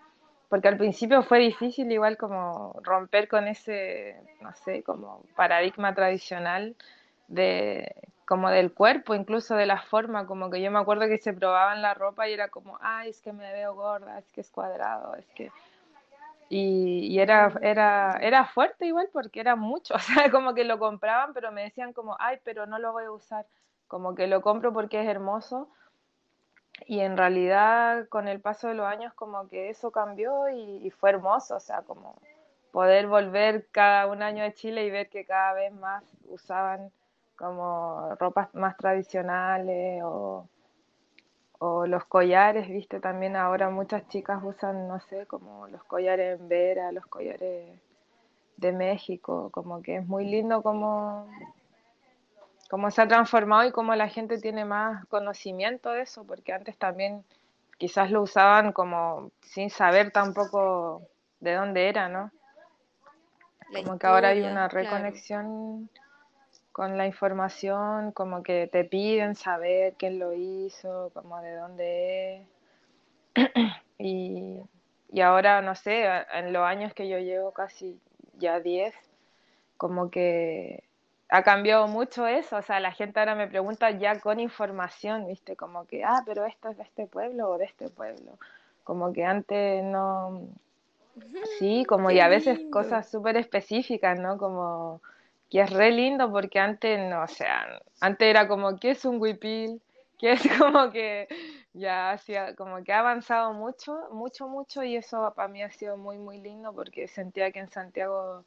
porque 0.49 0.67
al 0.67 0.79
principio 0.79 1.23
fue 1.23 1.39
difícil 1.39 1.93
igual 1.93 2.17
como 2.17 2.73
romper 2.83 3.29
con 3.29 3.47
ese, 3.47 4.21
no 4.41 4.53
sé, 4.65 4.83
como 4.83 5.23
paradigma 5.37 5.95
tradicional 5.95 6.75
de 7.29 7.95
como 8.29 8.51
del 8.51 8.75
cuerpo, 8.75 9.15
incluso 9.15 9.57
de 9.57 9.65
la 9.65 9.81
forma, 9.81 10.27
como 10.27 10.51
que 10.51 10.61
yo 10.61 10.71
me 10.71 10.79
acuerdo 10.79 11.09
que 11.09 11.17
se 11.17 11.33
probaban 11.33 11.81
la 11.81 11.95
ropa 11.95 12.29
y 12.29 12.35
era 12.35 12.51
como, 12.51 12.77
ay, 12.83 13.09
es 13.09 13.23
que 13.23 13.33
me 13.33 13.51
veo 13.55 13.75
gorda, 13.75 14.19
es 14.19 14.31
que 14.33 14.43
es 14.43 14.51
cuadrado, 14.51 15.15
es 15.15 15.27
que... 15.31 15.51
Y, 16.51 17.19
era, 17.19 17.55
era, 17.63 18.19
era 18.21 18.45
fuerte 18.45 18.85
igual 18.85 19.09
porque 19.15 19.41
era 19.41 19.57
mucho, 19.57 19.95
o 19.97 19.99
sea, 19.99 20.31
como 20.31 20.53
que 20.53 20.65
lo 20.65 20.79
compraban, 20.79 21.33
pero 21.33 21.53
me 21.53 21.63
decían 21.63 21.95
como, 21.95 22.17
ay, 22.21 22.39
pero 22.45 22.67
no 22.67 22.79
lo 22.79 22.93
voy 22.93 23.05
a 23.05 23.13
usar, 23.13 23.47
como 23.87 24.15
que 24.15 24.27
lo 24.27 24.43
compro 24.43 24.75
porque 24.75 25.01
es 25.01 25.09
hermoso. 25.09 25.71
Y 26.87 27.01
en 27.01 27.17
realidad 27.17 28.09
con 28.11 28.29
el 28.29 28.41
paso 28.41 28.69
de 28.69 28.75
los 28.75 28.87
años 28.87 29.15
como 29.15 29.49
que 29.49 29.71
eso 29.71 29.91
cambió 29.91 30.51
y, 30.51 30.87
y 30.87 30.91
fue 30.91 31.11
hermoso, 31.11 31.57
o 31.57 31.61
sea, 31.61 31.81
como 31.81 32.21
poder 32.73 33.07
volver 33.07 33.67
cada 33.73 34.07
un 34.07 34.23
año 34.23 34.45
a 34.45 34.53
Chile 34.53 34.85
y 34.85 34.91
ver 34.91 35.09
que 35.09 35.25
cada 35.25 35.55
vez 35.55 35.73
más 35.73 36.05
usaban 36.27 36.93
como 37.39 38.17
ropas 38.17 38.53
más 38.55 38.77
tradicionales 38.77 40.03
o, 40.05 40.47
los 41.61 42.05
collares, 42.05 42.69
viste, 42.69 43.01
también 43.01 43.35
ahora 43.35 43.69
muchas 43.69 44.07
chicas 44.09 44.41
usan, 44.45 44.87
no 44.87 45.01
sé, 45.01 45.27
como 45.27 45.67
los 45.67 45.83
collares 45.85 46.39
en 46.39 46.49
Vera, 46.49 46.93
los 46.93 47.05
collares 47.07 47.81
de 48.57 48.73
México, 48.73 49.51
como 49.51 49.83
que 49.83 49.97
es 49.97 50.07
muy 50.07 50.25
lindo 50.25 50.63
como, 50.63 51.29
como 52.71 52.93
se 52.93 53.03
ha 53.03 53.09
transformado 53.09 53.65
y 53.65 53.73
como 53.73 53.93
la 53.97 54.09
gente 54.09 54.39
tiene 54.39 54.65
más 54.65 55.05
conocimiento 55.07 55.91
de 55.91 56.03
eso, 56.03 56.25
porque 56.25 56.53
antes 56.53 56.79
también 56.79 57.25
quizás 57.77 58.13
lo 58.13 58.23
usaban 58.23 58.73
como 58.73 59.33
sin 59.41 59.69
saber 59.69 60.13
tampoco 60.13 61.03
de 61.41 61.55
dónde 61.55 61.89
era, 61.89 62.09
¿no? 62.09 62.31
como 63.75 63.99
que 63.99 64.07
ahora 64.07 64.29
hay 64.29 64.43
una 64.43 64.69
reconexión 64.69 65.91
con 66.79 66.97
la 66.97 67.07
información, 67.09 68.13
como 68.13 68.45
que 68.45 68.69
te 68.69 68.85
piden 68.85 69.35
saber 69.35 69.95
quién 69.99 70.21
lo 70.21 70.33
hizo, 70.33 71.11
como 71.13 71.41
de 71.41 71.57
dónde 71.57 72.37
es. 72.37 72.47
y, 73.99 74.61
ahora, 75.21 75.61
no 75.61 75.75
sé, 75.75 76.07
en 76.33 76.53
los 76.53 76.63
años 76.63 76.95
que 76.95 77.09
yo 77.09 77.19
llevo, 77.19 77.51
casi 77.51 77.99
ya 78.35 78.61
10, 78.61 78.95
como 79.77 80.09
que 80.09 80.85
ha 81.29 81.43
cambiado 81.43 81.89
mucho 81.89 82.29
eso, 82.29 82.59
o 82.59 82.63
sea, 82.63 82.79
la 82.79 82.93
gente 82.93 83.19
ahora 83.19 83.35
me 83.35 83.49
pregunta 83.49 83.91
ya 83.91 84.21
con 84.21 84.39
información, 84.39 85.27
¿viste? 85.27 85.57
Como 85.57 85.85
que, 85.85 86.05
ah, 86.05 86.23
pero 86.25 86.45
esto 86.45 86.69
es 86.69 86.77
de 86.77 86.85
este 86.85 87.09
pueblo 87.09 87.51
o 87.51 87.59
de 87.59 87.65
este 87.65 87.89
pueblo. 87.89 88.39
Como 88.85 89.13
que 89.13 89.25
antes 89.25 89.83
no... 89.83 90.43
Sí, 91.59 91.85
como 91.89 92.13
y 92.13 92.21
a 92.21 92.29
veces 92.29 92.61
cosas 92.71 93.11
súper 93.11 93.37
específicas, 93.37 94.21
¿no? 94.21 94.39
Como 94.39 95.01
que 95.51 95.61
es 95.61 95.71
re 95.71 95.91
lindo 95.91 96.31
porque 96.31 96.59
antes, 96.59 96.99
no, 97.09 97.23
o 97.23 97.27
sea, 97.27 97.81
antes 98.01 98.29
era 98.29 98.47
como, 98.49 98.77
¿qué 98.77 98.91
es 98.91 99.05
un 99.05 99.21
huipil? 99.21 99.81
Que 100.19 100.33
es 100.33 100.43
como 100.59 100.91
que 100.91 101.29
ya 101.73 102.11
hacía, 102.13 102.55
como 102.57 102.83
que 102.83 102.93
ha 102.93 103.01
avanzado 103.01 103.53
mucho, 103.53 104.09
mucho, 104.13 104.49
mucho 104.49 104.83
y 104.83 104.97
eso 104.97 105.33
para 105.35 105.49
mí 105.49 105.63
ha 105.63 105.71
sido 105.71 105.97
muy, 105.97 106.19
muy 106.19 106.41
lindo 106.41 106.73
porque 106.73 107.09
sentía 107.09 107.51
que 107.53 107.61
en 107.61 107.71
Santiago, 107.71 108.45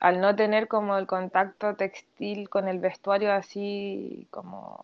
al 0.00 0.20
no 0.20 0.34
tener 0.36 0.68
como 0.68 0.98
el 0.98 1.06
contacto 1.06 1.74
textil 1.76 2.48
con 2.48 2.68
el 2.68 2.80
vestuario 2.80 3.32
así, 3.32 4.26
como, 4.30 4.80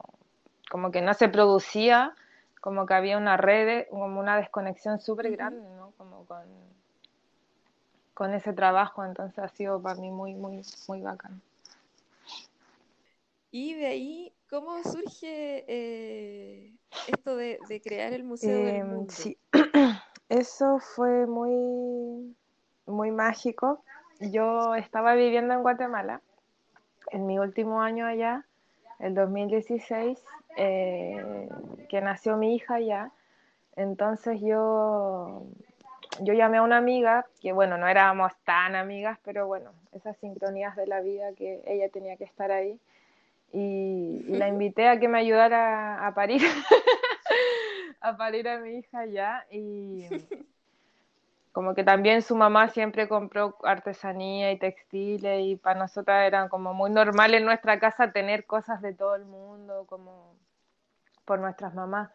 como 0.70 0.90
que 0.90 1.02
no 1.02 1.12
se 1.14 1.28
producía, 1.28 2.14
como 2.60 2.86
que 2.86 2.94
había 2.94 3.18
una 3.18 3.36
red, 3.36 3.86
como 3.90 4.20
una 4.20 4.36
desconexión 4.36 5.00
súper 5.00 5.30
grande, 5.32 5.68
¿no? 5.76 5.92
Como 5.96 6.24
con 6.26 6.69
con 8.20 8.34
ese 8.34 8.52
trabajo, 8.52 9.02
entonces 9.02 9.38
ha 9.38 9.48
sido 9.48 9.80
para 9.80 9.98
mí 9.98 10.10
muy, 10.10 10.34
muy, 10.34 10.60
muy 10.86 11.00
bacán. 11.00 11.40
Y 13.50 13.72
de 13.72 13.86
ahí, 13.86 14.32
¿cómo 14.50 14.82
surge 14.82 15.64
eh, 15.66 16.74
esto 17.08 17.34
de, 17.34 17.80
crear 17.82 18.12
el 18.12 18.24
Museo 18.24 18.62
del 18.62 18.76
em, 18.76 18.86
Mundo? 18.86 19.14
Sí, 19.16 19.38
eso 20.28 20.80
fue 20.80 21.26
muy, 21.26 22.36
muy 22.84 23.10
mágico. 23.10 23.82
Yo 24.20 24.74
estaba 24.74 25.14
viviendo 25.14 25.54
en 25.54 25.62
Guatemala 25.62 26.20
en 27.12 27.24
mi 27.24 27.38
último 27.38 27.80
año 27.80 28.04
allá, 28.04 28.44
el 28.98 29.14
2016, 29.14 30.22
eh, 30.58 31.48
que 31.88 32.02
nació 32.02 32.36
mi 32.36 32.54
hija 32.54 32.80
ya. 32.80 33.12
Entonces 33.76 34.42
yo 34.42 35.46
yo 36.22 36.34
llamé 36.34 36.58
a 36.58 36.62
una 36.62 36.76
amiga, 36.76 37.26
que 37.40 37.52
bueno, 37.52 37.78
no 37.78 37.88
éramos 37.88 38.32
tan 38.44 38.74
amigas, 38.74 39.18
pero 39.24 39.46
bueno, 39.46 39.72
esas 39.92 40.16
sincronías 40.18 40.76
de 40.76 40.86
la 40.86 41.00
vida 41.00 41.32
que 41.36 41.62
ella 41.66 41.88
tenía 41.88 42.16
que 42.16 42.24
estar 42.24 42.50
ahí. 42.50 42.78
Y, 43.52 44.24
la 44.28 44.48
invité 44.48 44.88
a 44.88 45.00
que 45.00 45.08
me 45.08 45.18
ayudara 45.18 46.06
a 46.06 46.14
parir, 46.14 46.40
a 48.00 48.16
parir 48.16 48.48
a 48.48 48.58
mi 48.58 48.78
hija 48.78 49.06
ya 49.06 49.44
y 49.50 50.06
como 51.52 51.74
que 51.74 51.82
también 51.82 52.22
su 52.22 52.36
mamá 52.36 52.68
siempre 52.68 53.08
compró 53.08 53.56
artesanía 53.64 54.52
y 54.52 54.58
textiles 54.58 55.40
y 55.44 55.56
para 55.56 55.80
nosotras 55.80 56.26
eran 56.26 56.48
como 56.48 56.74
muy 56.74 56.90
normal 56.90 57.34
en 57.34 57.44
nuestra 57.44 57.80
casa 57.80 58.12
tener 58.12 58.46
cosas 58.46 58.80
de 58.82 58.94
todo 58.94 59.16
el 59.16 59.24
mundo, 59.24 59.84
como 59.88 60.34
por 61.24 61.40
nuestras 61.40 61.74
mamás. 61.74 62.10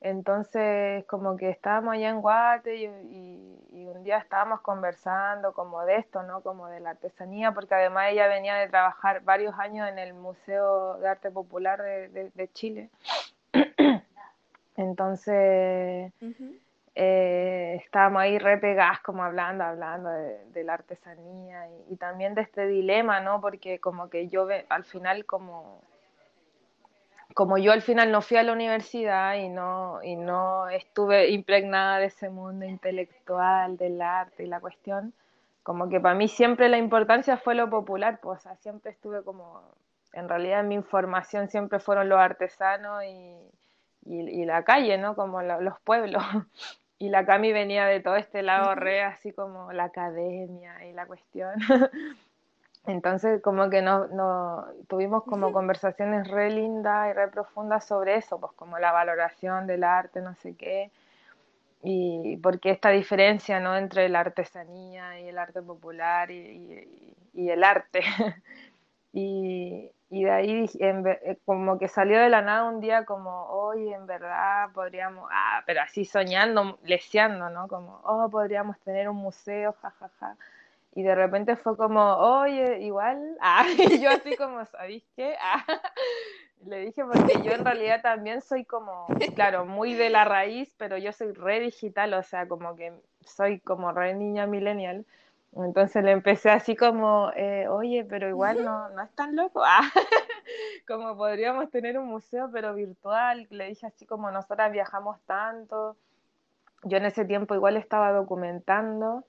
Entonces, 0.00 1.04
como 1.06 1.36
que 1.36 1.50
estábamos 1.50 1.94
allá 1.94 2.08
en 2.08 2.20
Guate 2.22 2.74
y, 2.76 2.86
un 3.72 4.04
día 4.04 4.18
estábamos 4.18 4.60
conversando 4.60 5.52
como 5.52 5.84
de 5.84 5.96
esto, 5.96 6.22
¿no? 6.22 6.42
Como 6.42 6.68
de 6.68 6.80
la 6.80 6.90
artesanía, 6.90 7.52
porque 7.52 7.74
además 7.74 8.06
ella 8.10 8.28
venía 8.28 8.54
de 8.54 8.68
trabajar 8.68 9.22
varios 9.24 9.58
años 9.58 9.88
en 9.88 9.98
el 9.98 10.14
Museo 10.14 10.96
de 10.98 11.08
Arte 11.08 11.30
Popular 11.30 11.82
de, 11.82 12.50
Chile. 12.54 12.88
Entonces, 14.76 16.12
eh, 16.94 17.80
estábamos 17.84 18.22
ahí 18.22 18.38
re 18.38 18.58
pegadas 18.58 19.00
como 19.00 19.24
hablando, 19.24 19.64
hablando 19.64 20.08
de, 20.08 20.64
la 20.64 20.74
artesanía 20.74 21.68
y, 21.68 21.92
y, 21.94 21.96
también 21.96 22.34
de 22.34 22.42
este 22.42 22.66
dilema, 22.66 23.20
¿no? 23.20 23.40
Porque 23.40 23.80
como 23.80 24.08
que 24.08 24.28
yo 24.28 24.46
al 24.68 24.84
final 24.84 25.26
como 25.26 25.82
como 27.34 27.58
yo 27.58 27.72
al 27.72 27.82
final 27.82 28.10
no 28.10 28.22
fui 28.22 28.36
a 28.36 28.42
la 28.42 28.52
universidad 28.52 29.36
y 29.36 29.48
no, 29.48 30.02
y 30.02 30.16
no 30.16 30.68
estuve 30.68 31.30
impregnada 31.30 31.98
de 31.98 32.06
ese 32.06 32.30
mundo 32.30 32.64
intelectual, 32.66 33.76
del 33.76 34.00
arte 34.02 34.44
y 34.44 34.46
la 34.46 34.60
cuestión, 34.60 35.12
como 35.62 35.88
que 35.88 36.00
para 36.00 36.14
mí 36.14 36.28
siempre 36.28 36.68
la 36.68 36.78
importancia 36.78 37.36
fue 37.36 37.54
lo 37.54 37.68
popular, 37.70 38.20
pues 38.20 38.42
siempre 38.60 38.92
estuve 38.92 39.22
como, 39.22 39.62
en 40.12 40.28
realidad 40.28 40.64
mi 40.64 40.74
información 40.74 41.48
siempre 41.48 41.78
fueron 41.78 42.08
los 42.08 42.18
artesanos 42.18 43.04
y, 43.04 43.36
y, 44.06 44.44
la 44.44 44.64
calle, 44.64 44.98
¿no? 44.98 45.14
Como 45.14 45.42
los 45.42 45.80
pueblos. 45.80 46.22
Y 47.02 47.08
la 47.08 47.24
Cami 47.24 47.50
venía 47.50 47.86
de 47.86 48.00
todo 48.00 48.16
este 48.16 48.42
lado 48.42 48.74
re, 48.74 49.02
así 49.02 49.32
como 49.32 49.72
la 49.72 49.84
academia 49.84 50.84
y 50.84 50.92
la 50.92 51.06
cuestión. 51.06 51.54
Entonces, 52.86 53.42
como 53.42 53.68
que 53.70 53.82
no, 53.82 54.06
no, 54.08 54.66
tuvimos 54.88 55.24
como 55.24 55.52
conversaciones 55.52 56.28
re 56.28 56.50
lindas 56.50 57.10
y 57.10 57.12
re 57.12 57.28
profundas 57.28 57.86
sobre 57.86 58.16
eso, 58.16 58.40
pues 58.40 58.52
como 58.54 58.78
la 58.78 58.92
valoración 58.92 59.66
del 59.66 59.84
arte, 59.84 60.22
no 60.22 60.34
sé 60.36 60.56
qué, 60.56 60.90
y 61.82 62.36
porque 62.38 62.70
esta 62.70 62.90
diferencia, 62.90 63.60
¿no? 63.60 63.76
Entre 63.76 64.08
la 64.08 64.20
artesanía 64.20 65.20
y 65.20 65.28
el 65.28 65.38
arte 65.38 65.62
popular 65.62 66.30
y, 66.30 67.14
y, 67.32 67.50
el 67.50 67.64
arte. 67.64 68.02
y, 69.12 69.90
y, 70.10 70.24
de 70.24 70.30
ahí 70.30 70.70
eh, 70.80 71.38
como 71.44 71.78
que 71.78 71.88
salió 71.88 72.20
de 72.20 72.28
la 72.28 72.42
nada 72.42 72.64
un 72.64 72.80
día 72.80 73.04
como, 73.04 73.46
oye, 73.46 73.94
en 73.94 74.06
verdad 74.06 74.70
podríamos, 74.74 75.28
ah, 75.32 75.62
pero 75.66 75.82
así 75.82 76.04
soñando, 76.04 76.78
leseando, 76.84 77.48
¿no? 77.50 77.68
Como, 77.68 78.00
oh, 78.04 78.28
podríamos 78.30 78.78
tener 78.80 79.08
un 79.08 79.16
museo, 79.16 79.74
jajaja. 79.80 80.08
Ja, 80.20 80.34
ja 80.34 80.59
y 80.92 81.02
de 81.02 81.14
repente 81.14 81.56
fue 81.56 81.76
como, 81.76 82.16
oye, 82.16 82.80
igual, 82.80 83.36
ah, 83.40 83.66
y 83.76 84.00
yo 84.00 84.10
así 84.10 84.36
como, 84.36 84.64
¿sabéis 84.66 85.04
qué? 85.16 85.36
Ah, 85.40 85.64
le 86.66 86.80
dije 86.80 87.04
porque 87.04 87.42
yo 87.42 87.52
en 87.52 87.64
realidad 87.64 88.02
también 88.02 88.42
soy 88.42 88.64
como, 88.64 89.06
claro, 89.34 89.64
muy 89.64 89.94
de 89.94 90.10
la 90.10 90.24
raíz, 90.24 90.72
pero 90.76 90.98
yo 90.98 91.12
soy 91.12 91.32
re 91.32 91.60
digital, 91.60 92.12
o 92.14 92.22
sea, 92.22 92.48
como 92.48 92.76
que 92.76 92.92
soy 93.24 93.60
como 93.60 93.92
re 93.92 94.14
niña 94.14 94.46
millennial. 94.46 95.06
Entonces 95.52 96.04
le 96.04 96.12
empecé 96.12 96.50
así 96.50 96.76
como, 96.76 97.32
eh, 97.34 97.66
oye, 97.68 98.04
pero 98.04 98.28
igual 98.28 98.64
no, 98.64 98.88
no 98.90 99.02
es 99.02 99.10
tan 99.12 99.36
loco. 99.36 99.62
Ah, 99.72 99.88
como 100.86 101.16
podríamos 101.16 101.70
tener 101.70 101.96
un 101.96 102.08
museo, 102.08 102.50
pero 102.52 102.74
virtual. 102.74 103.46
Le 103.50 103.68
dije 103.68 103.86
así 103.86 104.04
como 104.04 104.30
nosotras 104.32 104.72
viajamos 104.72 105.20
tanto. 105.22 105.96
Yo 106.82 106.96
en 106.96 107.04
ese 107.04 107.24
tiempo 107.24 107.54
igual 107.54 107.76
estaba 107.76 108.10
documentando 108.10 109.24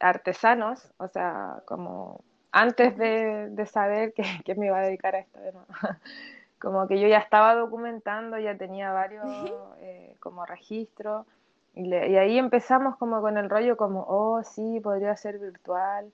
artesanos, 0.00 0.92
o 0.98 1.08
sea, 1.08 1.62
como 1.66 2.20
antes 2.52 2.96
de, 2.96 3.66
saber 3.66 4.12
que, 4.14 4.54
me 4.54 4.66
iba 4.66 4.78
a 4.78 4.82
dedicar 4.82 5.14
a 5.16 5.20
esto, 5.20 5.38
como 6.60 6.86
que 6.86 7.00
yo 7.00 7.08
ya 7.08 7.18
estaba 7.18 7.54
documentando, 7.54 8.38
ya 8.38 8.56
tenía 8.56 8.92
varios 8.92 9.26
eh, 9.80 10.16
como 10.20 10.46
registros, 10.46 11.26
y, 11.74 11.88
y, 11.88 12.16
ahí 12.16 12.38
empezamos 12.38 12.96
como 12.96 13.20
con 13.20 13.36
el 13.36 13.50
rollo 13.50 13.76
como, 13.76 14.04
oh, 14.08 14.42
sí, 14.44 14.80
podría 14.80 15.16
ser 15.16 15.38
virtual, 15.38 16.12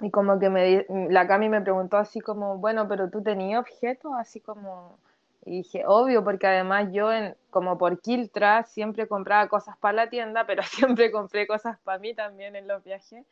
y 0.00 0.10
como 0.10 0.38
que 0.38 0.48
me, 0.48 0.86
la 1.10 1.26
Cami 1.26 1.48
me 1.48 1.60
preguntó 1.60 1.96
así 1.96 2.20
como, 2.20 2.58
bueno, 2.58 2.86
pero 2.86 3.10
tú 3.10 3.22
tenías 3.22 3.60
objetos, 3.60 4.12
así 4.16 4.40
como 4.40 4.98
y 5.48 5.62
dije, 5.62 5.84
obvio, 5.86 6.22
porque 6.22 6.46
además 6.46 6.88
yo, 6.92 7.10
en, 7.10 7.34
como 7.48 7.78
por 7.78 8.02
Kiltra, 8.02 8.64
siempre 8.64 9.08
compraba 9.08 9.48
cosas 9.48 9.78
para 9.78 9.94
la 9.94 10.10
tienda, 10.10 10.44
pero 10.46 10.62
siempre 10.64 11.10
compré 11.10 11.46
cosas 11.46 11.78
para 11.84 11.98
mí 11.98 12.14
también 12.14 12.54
en 12.54 12.68
los 12.68 12.84
viajes. 12.84 13.24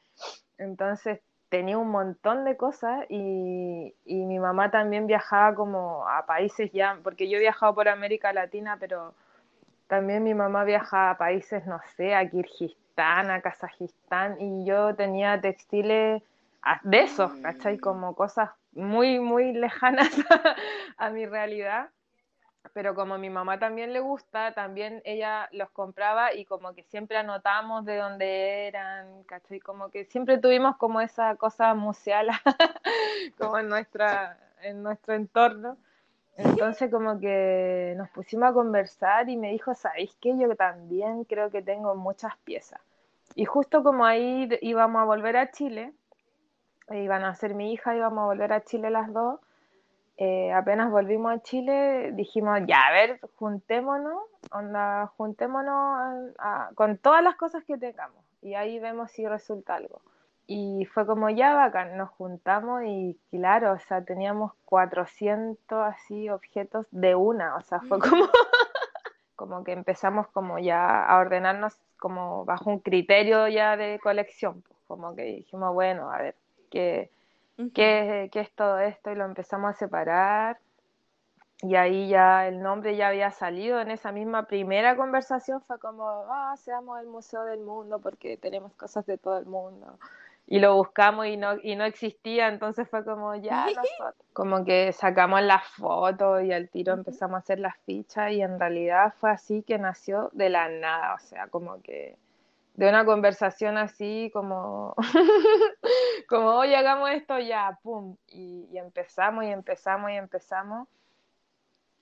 Entonces 0.57 1.20
tenía 1.50 1.76
un 1.76 1.90
montón 1.90 2.46
de 2.46 2.57
cosas 2.57 3.05
y, 3.11 3.94
y, 4.07 4.24
mi 4.24 4.38
mamá 4.38 4.70
también 4.70 5.07
viajaba 5.07 5.55
como 5.55 6.09
a 6.09 6.24
países 6.24 6.72
ya, 6.72 6.98
porque 7.05 7.29
yo 7.29 7.37
he 7.37 7.40
viajado 7.40 7.74
por 7.74 7.87
América 7.88 8.33
Latina, 8.33 8.79
pero 8.81 9.12
también 9.87 10.24
mi 10.24 10.33
mamá 10.33 10.64
viajaba 10.64 11.11
a 11.11 11.18
países, 11.18 11.66
no 11.66 11.81
sé, 11.96 12.14
a 12.14 12.29
Kirguistán, 12.29 13.31
a 13.31 13.42
Kazajistán, 13.42 14.40
y 14.40 14.64
yo 14.64 14.94
tenía 14.94 15.38
textiles 15.38 16.22
de 16.83 16.98
esos, 16.98 17.31
¿cachai? 17.42 17.79
Como 17.79 18.14
cosas 18.14 18.50
muy, 18.72 19.20
muy 19.20 19.52
lejanas 19.52 20.11
a 20.96 21.11
mi 21.11 21.26
realidad 21.26 21.90
pero 22.72 22.94
como 22.94 23.14
a 23.14 23.18
mi 23.18 23.31
mamá 23.31 23.59
también 23.59 23.92
le 23.92 24.00
gusta, 24.00 24.52
también 24.52 25.02
ella 25.05 25.48
los 25.52 25.70
compraba 25.70 26.35
y 26.35 26.44
como 26.44 26.74
que 26.74 26.83
siempre 26.85 27.16
anotamos 27.16 27.85
de 27.85 27.96
dónde 27.96 28.66
eran, 28.66 29.24
¿cachai? 29.24 29.61
Como 29.61 29.90
que 29.90 30.05
siempre 30.05 30.38
tuvimos 30.38 30.76
como 30.76 31.00
esa 31.00 31.37
cosa 31.37 31.74
museal 31.74 32.29
como 33.38 33.59
en, 33.59 33.68
nuestra, 33.68 34.38
en 34.62 34.83
nuestro 34.83 35.14
entorno. 35.14 35.76
Entonces 36.37 36.90
como 36.90 37.18
que 37.18 37.94
nos 37.96 38.11
pusimos 38.11 38.50
a 38.50 38.52
conversar 38.52 39.29
y 39.29 39.37
me 39.37 39.52
dijo, 39.52 39.74
¿sabéis 39.74 40.16
qué? 40.20 40.37
Yo 40.37 40.55
también 40.55 41.24
creo 41.24 41.50
que 41.50 41.62
tengo 41.62 41.94
muchas 41.94 42.37
piezas. 42.44 42.81
Y 43.35 43.44
justo 43.44 43.83
como 43.83 44.05
ahí 44.05 44.48
íbamos 44.61 45.00
a 45.00 45.05
volver 45.05 45.37
a 45.37 45.50
Chile, 45.50 45.92
iban 46.90 47.24
a 47.24 47.35
ser 47.35 47.55
mi 47.55 47.72
hija, 47.72 47.96
íbamos 47.96 48.22
a 48.22 48.26
volver 48.26 48.52
a 48.52 48.62
Chile 48.64 48.90
las 48.90 49.12
dos, 49.12 49.40
eh, 50.18 50.52
apenas 50.52 50.90
volvimos 50.90 51.33
a 51.33 51.42
Chile, 51.42 52.12
dijimos, 52.12 52.61
ya, 52.66 52.87
a 52.87 52.92
ver, 52.92 53.20
juntémonos, 53.37 54.22
onda, 54.50 55.12
juntémonos 55.16 56.33
con 56.74 56.96
todas 56.98 57.22
las 57.22 57.37
cosas 57.37 57.64
que 57.64 57.76
tengamos 57.76 58.24
y 58.40 58.55
ahí 58.55 58.79
vemos 58.79 59.11
si 59.11 59.26
resulta 59.26 59.74
algo. 59.74 60.00
Y 60.46 60.87
fue 60.94 61.05
como 61.07 61.29
ya 61.29 61.55
bacán, 61.55 61.98
nos 61.98 62.11
juntamos 62.11 62.83
y 62.85 63.18
claro, 63.31 63.72
o 63.72 63.79
sea, 63.81 64.05
teníamos 64.05 64.52
400 64.64 65.85
así 65.85 66.31
objetos 66.31 66.87
de 66.92 67.14
una, 67.14 67.57
o 67.57 67.61
sea, 67.62 67.81
fue 67.81 67.98
como, 67.98 68.24
como 69.37 69.64
que 69.64 69.72
empezamos 69.72 70.29
como 70.29 70.59
ya 70.59 71.05
a 71.05 71.18
ordenarnos 71.18 71.76
como 71.98 72.44
bajo 72.44 72.70
un 72.70 72.79
criterio 72.79 73.48
ya 73.48 73.76
de 73.76 73.98
colección, 73.98 74.62
pues, 74.62 74.79
como 74.87 75.14
que 75.16 75.24
dijimos, 75.24 75.74
bueno, 75.74 76.11
a 76.11 76.18
ver, 76.18 76.37
que 76.70 77.11
qué, 77.75 78.31
es 78.33 78.53
todo 78.53 78.79
esto 78.79 79.11
y 79.11 79.14
lo 79.14 79.25
empezamos 79.25 79.71
a 79.71 79.79
separar. 79.79 80.59
Y 81.62 81.75
ahí 81.75 82.09
ya 82.09 82.47
el 82.49 82.61
nombre 82.61 82.97
ya 82.97 83.09
había 83.09 83.31
salido 83.31 83.81
en 83.81 83.90
esa 83.90 84.12
misma 84.12 84.47
primera 84.47 84.95
conversación, 84.95 85.62
fue 85.62 85.79
como, 85.79 86.07
ah, 86.31 86.55
seamos 86.59 87.01
el 87.01 87.07
Museo 87.07 87.45
del 87.45 87.61
Mundo 87.61 87.99
porque 87.99 88.37
tenemos 88.37 88.75
cosas 88.75 89.07
de 89.07 89.16
todo 89.16 89.38
el 89.38 89.47
mundo. 89.47 89.99
Y 90.47 90.61
lo 90.61 90.77
buscamos 90.77 91.27
y 91.27 91.37
no, 91.37 91.55
y 91.61 91.75
no 91.75 91.85
existía, 91.85 92.49
entonces 92.49 92.88
fue 92.88 93.05
como, 93.05 93.35
ya, 93.37 93.66
como 94.35 94.64
que 94.64 94.92
sacamos 94.92 95.42
las 95.42 95.66
fotos 95.66 96.45
y 96.45 96.53
al 96.53 96.69
tiro 96.69 96.92
empezamos 96.92 97.37
a 97.37 97.38
hacer 97.38 97.59
las 97.59 97.77
fichas 97.79 98.33
y 98.33 98.42
en 98.42 98.61
realidad 98.61 99.14
fue 99.19 99.31
así 99.31 99.62
que 99.62 99.79
nació 99.79 100.31
de 100.35 100.51
la 100.51 100.69
nada, 100.69 101.14
o 101.14 101.19
sea, 101.19 101.49
como 101.49 101.81
que 101.81 102.16
de 102.76 102.88
una 102.88 103.04
conversación 103.04 103.78
así 103.78 104.30
como, 104.32 104.94
como, 106.28 106.50
oye, 106.56 106.76
hagamos 106.76 107.10
esto 107.10 107.38
ya, 107.38 107.78
pum, 107.82 108.16
y, 108.28 108.76
empezamos 108.76 109.44
y 109.44 109.48
empezamos 109.48 110.10
y 110.10 110.14
empezamos. 110.14 110.88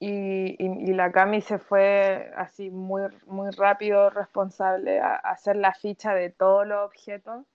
Y, 0.00 0.56
y, 0.58 0.92
la 0.92 1.12
Cami 1.12 1.40
se 1.40 1.58
fue 1.58 2.32
así 2.37 2.70
muy, 2.70 3.02
muy 3.26 3.50
rápido 3.52 4.10
responsable 4.10 4.98
a, 5.00 5.14
hacer 5.14 5.56
la 5.56 5.72
ficha 5.72 6.12
de 6.12 6.30
todos 6.30 6.66
los 6.66 6.84
objetos, 6.84 7.46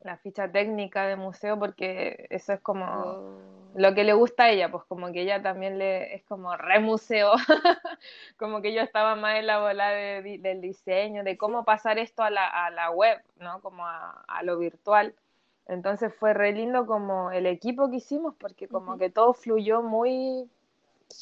la 0.00 0.16
ficha 0.18 0.50
técnica 0.50 1.06
de 1.06 1.16
museo, 1.16 1.58
porque 1.58 2.26
eso 2.30 2.52
es 2.52 2.60
como... 2.60 2.84
Oh 2.84 3.58
lo 3.74 3.94
que 3.94 4.04
le 4.04 4.12
gusta 4.12 4.44
a 4.44 4.50
ella, 4.50 4.70
pues 4.70 4.84
como 4.84 5.12
que 5.12 5.22
ella 5.22 5.42
también 5.42 5.78
le 5.78 6.14
es 6.14 6.24
como 6.24 6.56
re 6.56 6.80
museo, 6.80 7.32
como 8.38 8.62
que 8.62 8.72
yo 8.72 8.80
estaba 8.82 9.14
más 9.14 9.36
en 9.38 9.46
la 9.46 9.60
bola 9.60 9.90
del 9.90 10.60
diseño, 10.60 11.22
de 11.22 11.36
cómo 11.36 11.64
pasar 11.64 11.98
esto 11.98 12.22
a 12.22 12.30
la, 12.30 12.46
a 12.46 12.70
la 12.70 12.90
web, 12.90 13.20
¿no? 13.38 13.60
Como 13.60 13.86
a, 13.86 14.24
a, 14.26 14.42
lo 14.42 14.58
virtual. 14.58 15.14
Entonces 15.66 16.14
fue 16.14 16.34
re 16.34 16.52
lindo 16.52 16.86
como 16.86 17.30
el 17.30 17.46
equipo 17.46 17.90
que 17.90 17.96
hicimos, 17.96 18.34
porque 18.38 18.68
como 18.68 18.98
que 18.98 19.10
todo 19.10 19.34
fluyó 19.34 19.82
muy, 19.82 20.48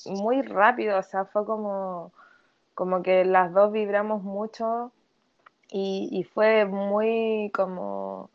muy 0.06 0.42
rápido, 0.42 0.98
o 0.98 1.02
sea, 1.02 1.24
fue 1.24 1.44
como, 1.44 2.12
como 2.74 3.02
que 3.02 3.24
las 3.24 3.52
dos 3.52 3.72
vibramos 3.72 4.22
mucho 4.22 4.92
y, 5.68 6.08
y 6.12 6.24
fue 6.24 6.64
muy 6.64 7.50
como 7.54 8.30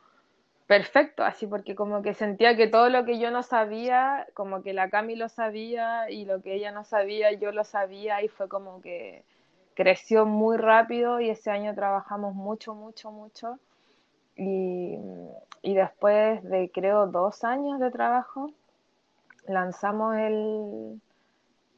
perfecto, 0.72 1.26
así 1.26 1.48
porque 1.48 1.76
como 1.76 2.02
que 2.02 2.14
sentía 2.14 2.56
que 2.56 2.66
todo 2.66 2.88
lo 2.88 3.04
que 3.04 3.20
yo 3.20 3.30
no 3.30 3.44
sabía, 3.44 4.26
como 4.34 4.64
que 4.64 4.72
la 4.72 4.90
Cami 4.90 5.18
lo 5.18 5.28
sabía 5.28 6.10
y 6.10 6.24
lo 6.24 6.42
que 6.42 6.54
ella 6.54 6.72
no 6.72 6.86
sabía, 6.86 7.34
yo 7.34 7.52
lo 7.52 7.66
sabía 7.66 8.24
y 8.24 8.30
fue 8.30 8.48
como 8.48 8.80
que 8.80 9.26
creció 9.74 10.26
muy 10.26 10.56
rápido 10.56 11.20
y 11.20 11.30
ese 11.30 11.52
año 11.52 11.76
trabajamos 11.76 12.36
mucho, 12.36 12.74
mucho, 12.74 13.12
mucho. 13.12 13.60
Y, 14.38 14.98
y 15.62 15.74
después 15.74 16.42
de 16.44 16.72
creo 16.74 17.06
dos 17.08 17.44
años 17.44 17.82
de 17.82 17.92
trabajo, 17.92 18.54
lanzamos 19.48 20.16
el, 20.16 21.02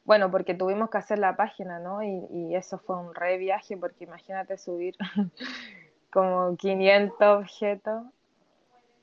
bueno, 0.04 0.30
porque 0.30 0.54
tuvimos 0.54 0.88
que 0.88 0.98
hacer 0.98 1.18
la 1.18 1.34
página, 1.34 1.80
¿no? 1.80 2.00
Y, 2.04 2.28
y 2.30 2.54
eso 2.54 2.78
fue 2.78 2.96
un 2.96 3.12
re 3.12 3.38
viaje, 3.38 3.76
porque 3.76 4.04
imagínate 4.04 4.56
subir 4.56 4.94
como 6.12 6.56
500 6.56 7.20
objetos 7.20 8.04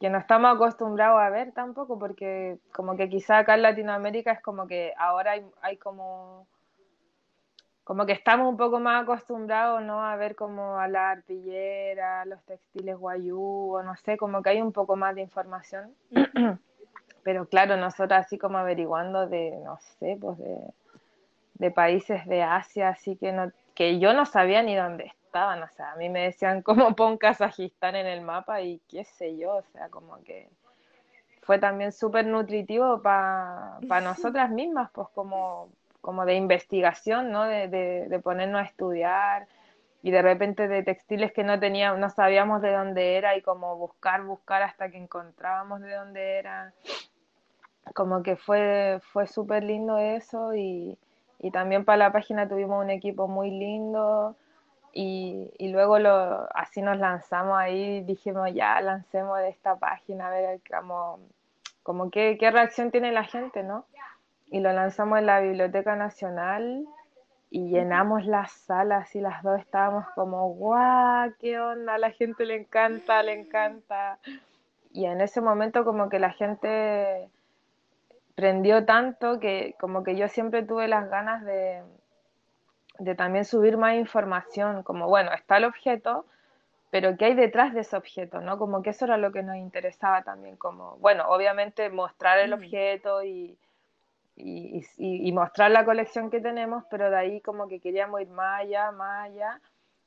que 0.01 0.09
no 0.09 0.17
estamos 0.17 0.55
acostumbrados 0.55 1.21
a 1.21 1.29
ver 1.29 1.51
tampoco, 1.51 1.99
porque 1.99 2.57
como 2.73 2.97
que 2.97 3.07
quizá 3.07 3.37
acá 3.37 3.53
en 3.53 3.61
Latinoamérica 3.61 4.31
es 4.31 4.41
como 4.41 4.65
que 4.65 4.95
ahora 4.97 5.33
hay, 5.33 5.45
hay 5.61 5.77
como 5.77 6.47
como 7.83 8.07
que 8.07 8.13
estamos 8.13 8.49
un 8.49 8.57
poco 8.57 8.79
más 8.79 9.03
acostumbrados, 9.03 9.83
¿no? 9.83 10.03
A 10.03 10.15
ver 10.15 10.35
como 10.35 10.79
a 10.79 10.87
la 10.87 11.11
arpillera, 11.11 12.25
los 12.25 12.41
textiles 12.45 12.97
guayú, 12.97 13.75
o 13.75 13.83
no 13.83 13.95
sé, 13.95 14.17
como 14.17 14.41
que 14.41 14.49
hay 14.49 14.61
un 14.61 14.71
poco 14.71 14.95
más 14.95 15.13
de 15.13 15.21
información. 15.21 15.93
Pero 17.23 17.45
claro, 17.45 17.77
nosotros 17.77 18.19
así 18.19 18.39
como 18.39 18.57
averiguando 18.57 19.27
de, 19.27 19.51
no 19.63 19.77
sé, 19.99 20.17
pues 20.19 20.37
de, 20.39 20.57
de 21.55 21.69
países 21.69 22.25
de 22.25 22.41
Asia, 22.41 22.89
así 22.89 23.17
que 23.17 23.31
no, 23.33 23.51
que 23.75 23.99
yo 23.99 24.13
no 24.13 24.25
sabía 24.25 24.63
ni 24.63 24.75
dónde 24.75 25.13
estaban, 25.31 25.63
o 25.63 25.67
sea, 25.69 25.93
a 25.93 25.95
mí 25.95 26.09
me 26.09 26.23
decían 26.23 26.61
cómo 26.61 26.93
pon 26.93 27.17
Kazajistán 27.17 27.95
en 27.95 28.05
el 28.05 28.21
mapa 28.21 28.61
y 28.61 28.81
qué 28.89 29.05
sé 29.05 29.37
yo, 29.37 29.55
o 29.55 29.63
sea, 29.71 29.87
como 29.89 30.21
que 30.23 30.49
fue 31.41 31.57
también 31.57 31.93
súper 31.93 32.25
nutritivo 32.25 33.01
para 33.01 33.79
nosotras 34.03 34.49
mismas, 34.49 34.91
pues 34.91 35.07
como, 35.15 35.69
como 36.01 36.25
de 36.25 36.35
investigación, 36.35 37.31
¿no? 37.31 37.45
De, 37.45 37.69
de, 37.69 38.07
de, 38.09 38.19
ponernos 38.19 38.61
a 38.61 38.65
estudiar 38.65 39.47
y 40.03 40.11
de 40.11 40.21
repente 40.21 40.67
de 40.67 40.83
textiles 40.83 41.31
que 41.31 41.43
no 41.43 41.59
teníamos, 41.59 41.99
no 41.99 42.09
sabíamos 42.09 42.61
de 42.61 42.73
dónde 42.73 43.15
era 43.15 43.37
y 43.37 43.41
como 43.41 43.77
buscar, 43.77 44.23
buscar 44.23 44.61
hasta 44.63 44.89
que 44.89 44.97
encontrábamos 44.97 45.79
de 45.79 45.93
dónde 45.93 46.39
era. 46.39 46.73
Como 47.95 48.21
que 48.21 48.35
fue, 48.35 48.99
fue 49.13 49.27
súper 49.27 49.63
lindo 49.63 49.97
eso 49.97 50.53
y, 50.55 50.97
y 51.39 51.51
también 51.51 51.85
para 51.85 51.97
la 51.97 52.11
página 52.11 52.47
tuvimos 52.47 52.83
un 52.83 52.89
equipo 52.89 53.27
muy 53.27 53.49
lindo 53.49 54.35
y, 54.93 55.51
y 55.57 55.69
luego 55.69 55.99
lo, 55.99 56.47
así 56.55 56.81
nos 56.81 56.97
lanzamos 56.97 57.57
ahí, 57.57 58.01
dijimos 58.01 58.53
ya, 58.53 58.79
lancemos 58.81 59.37
de 59.39 59.49
esta 59.49 59.75
página, 59.75 60.27
a 60.27 60.29
ver 60.31 60.59
como, 60.69 61.19
como 61.83 62.09
qué, 62.09 62.37
qué 62.39 62.51
reacción 62.51 62.91
tiene 62.91 63.11
la 63.11 63.23
gente, 63.23 63.63
¿no? 63.63 63.85
Y 64.47 64.59
lo 64.59 64.73
lanzamos 64.73 65.19
en 65.19 65.27
la 65.27 65.39
Biblioteca 65.39 65.95
Nacional 65.95 66.85
y 67.49 67.69
llenamos 67.69 68.25
las 68.25 68.51
salas 68.51 69.15
y 69.15 69.21
las 69.21 69.43
dos 69.43 69.59
estábamos 69.59 70.05
como, 70.15 70.49
guau, 70.53 71.33
qué 71.39 71.59
onda, 71.59 71.95
a 71.95 71.97
la 71.97 72.11
gente 72.11 72.45
le 72.45 72.55
encanta, 72.55 73.23
le 73.23 73.39
encanta. 73.39 74.19
Y 74.91 75.05
en 75.05 75.21
ese 75.21 75.39
momento 75.39 75.85
como 75.85 76.09
que 76.09 76.19
la 76.19 76.31
gente 76.31 77.29
prendió 78.35 78.85
tanto 78.85 79.39
que 79.39 79.75
como 79.79 80.03
que 80.03 80.15
yo 80.15 80.27
siempre 80.27 80.63
tuve 80.63 80.87
las 80.87 81.09
ganas 81.09 81.45
de, 81.45 81.81
de 83.03 83.15
también 83.15 83.45
subir 83.45 83.77
más 83.77 83.95
información, 83.95 84.83
como 84.83 85.07
bueno, 85.07 85.33
está 85.33 85.57
el 85.57 85.65
objeto, 85.65 86.25
pero 86.91 87.17
¿qué 87.17 87.25
hay 87.25 87.33
detrás 87.35 87.73
de 87.73 87.81
ese 87.81 87.97
objeto? 87.97 88.41
¿no? 88.41 88.59
Como 88.59 88.83
que 88.83 88.91
eso 88.91 89.05
era 89.05 89.17
lo 89.17 89.31
que 89.31 89.41
nos 89.41 89.55
interesaba 89.55 90.23
también, 90.23 90.55
como, 90.55 90.97
bueno, 90.97 91.25
obviamente 91.27 91.89
mostrar 91.89 92.37
el 92.39 92.53
objeto 92.53 93.23
y, 93.23 93.57
y, 94.35 94.85
y, 94.97 95.27
y, 95.27 95.31
mostrar 95.31 95.71
la 95.71 95.83
colección 95.83 96.29
que 96.29 96.41
tenemos, 96.41 96.83
pero 96.91 97.09
de 97.09 97.17
ahí 97.17 97.41
como 97.41 97.67
que 97.67 97.79
queríamos 97.79 98.21
ir 98.21 98.29
más 98.29 98.61
allá, 98.61 98.91
más 98.91 99.29
allá, 99.29 99.59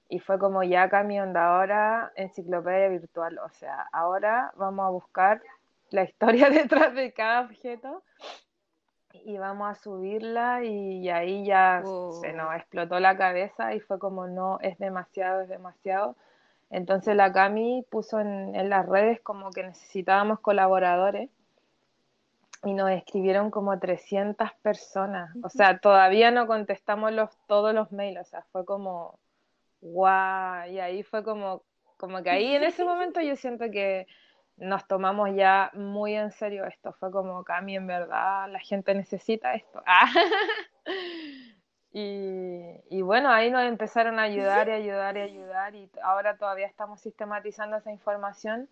y 0.09 0.21
fue 0.21 0.39
como 0.39 0.63
ya 0.63 0.89
cami 0.89 1.21
onda, 1.21 1.57
ahora 1.57 2.13
enciclopedia 2.15 2.89
virtual, 2.89 3.39
o 3.39 3.49
sea, 3.49 3.89
ahora 3.93 4.53
vamos 4.55 4.87
a 4.87 4.91
buscar 4.91 5.43
la 5.91 6.05
historia 6.05 6.49
detrás 6.51 6.95
de 6.95 7.13
cada 7.13 7.41
objeto 7.41 8.03
y 9.25 9.39
vamos 9.39 9.71
a 9.71 9.75
subirla 9.75 10.65
y, 10.65 11.09
ahí 11.09 11.45
ya 11.45 11.83
oh. 11.85 12.13
se 12.13 12.33
nos 12.33 12.55
explotó 12.55 13.01
la 13.01 13.17
cabeza 13.17 13.75
y 13.75 13.81
fue 13.81 13.99
como 13.99 14.27
no, 14.27 14.59
es 14.61 14.79
demasiado, 14.79 15.43
es 15.43 15.49
demasiado. 15.49 16.17
Entonces 16.71 17.15
la 17.15 17.33
Cami 17.33 17.87
puso 17.89 18.19
en, 18.21 18.55
en 18.55 18.69
las 18.69 18.87
redes 18.87 19.21
como 19.21 19.51
que 19.51 19.63
necesitábamos 19.63 20.41
colaboradores 20.41 21.31
y 22.65 22.73
nos 22.73 22.91
escribieron 22.91 23.51
como 23.51 23.79
300 23.79 24.51
personas. 24.63 25.31
O 25.43 25.49
sea, 25.49 25.79
todavía 25.79 26.31
no 26.31 26.47
contestamos 26.47 27.13
los, 27.13 27.31
todos 27.47 27.75
los 27.75 27.93
mails, 27.93 28.21
o 28.21 28.25
sea, 28.25 28.43
fue 28.53 28.65
como, 28.65 29.19
guau, 29.81 30.69
y 30.69 30.81
ahí 30.81 31.03
fue 31.03 31.23
como, 31.23 31.63
como 31.97 32.23
que 32.23 32.31
ahí 32.31 32.55
en 32.55 32.65
ese 32.65 32.85
momento 32.85 33.21
yo 33.21 33.37
siento 33.37 33.71
que 33.71 34.07
nos 34.57 34.87
tomamos 34.87 35.31
ya 35.35 35.71
muy 35.75 36.15
en 36.15 36.31
serio 36.31 36.65
esto. 36.65 36.93
Fue 36.93 37.11
como, 37.11 37.43
Cami, 37.45 37.77
en 37.77 37.87
verdad, 37.87 38.49
la 38.51 38.61
gente 38.61 38.95
necesita 38.95 39.55
esto. 39.55 39.83
y, 41.93 42.81
y, 42.89 43.03
bueno, 43.03 43.31
ahí 43.31 43.51
nos 43.51 43.65
empezaron 43.65 44.19
a 44.19 44.23
ayudar 44.23 44.69
y 44.69 44.73
ayudar 44.73 45.17
y 45.17 45.21
ayudar 45.21 45.75
y 45.75 45.91
ahora 46.03 46.37
todavía 46.37 46.67
estamos 46.67 47.01
sistematizando 47.01 47.77
esa 47.77 47.91
información. 47.91 48.69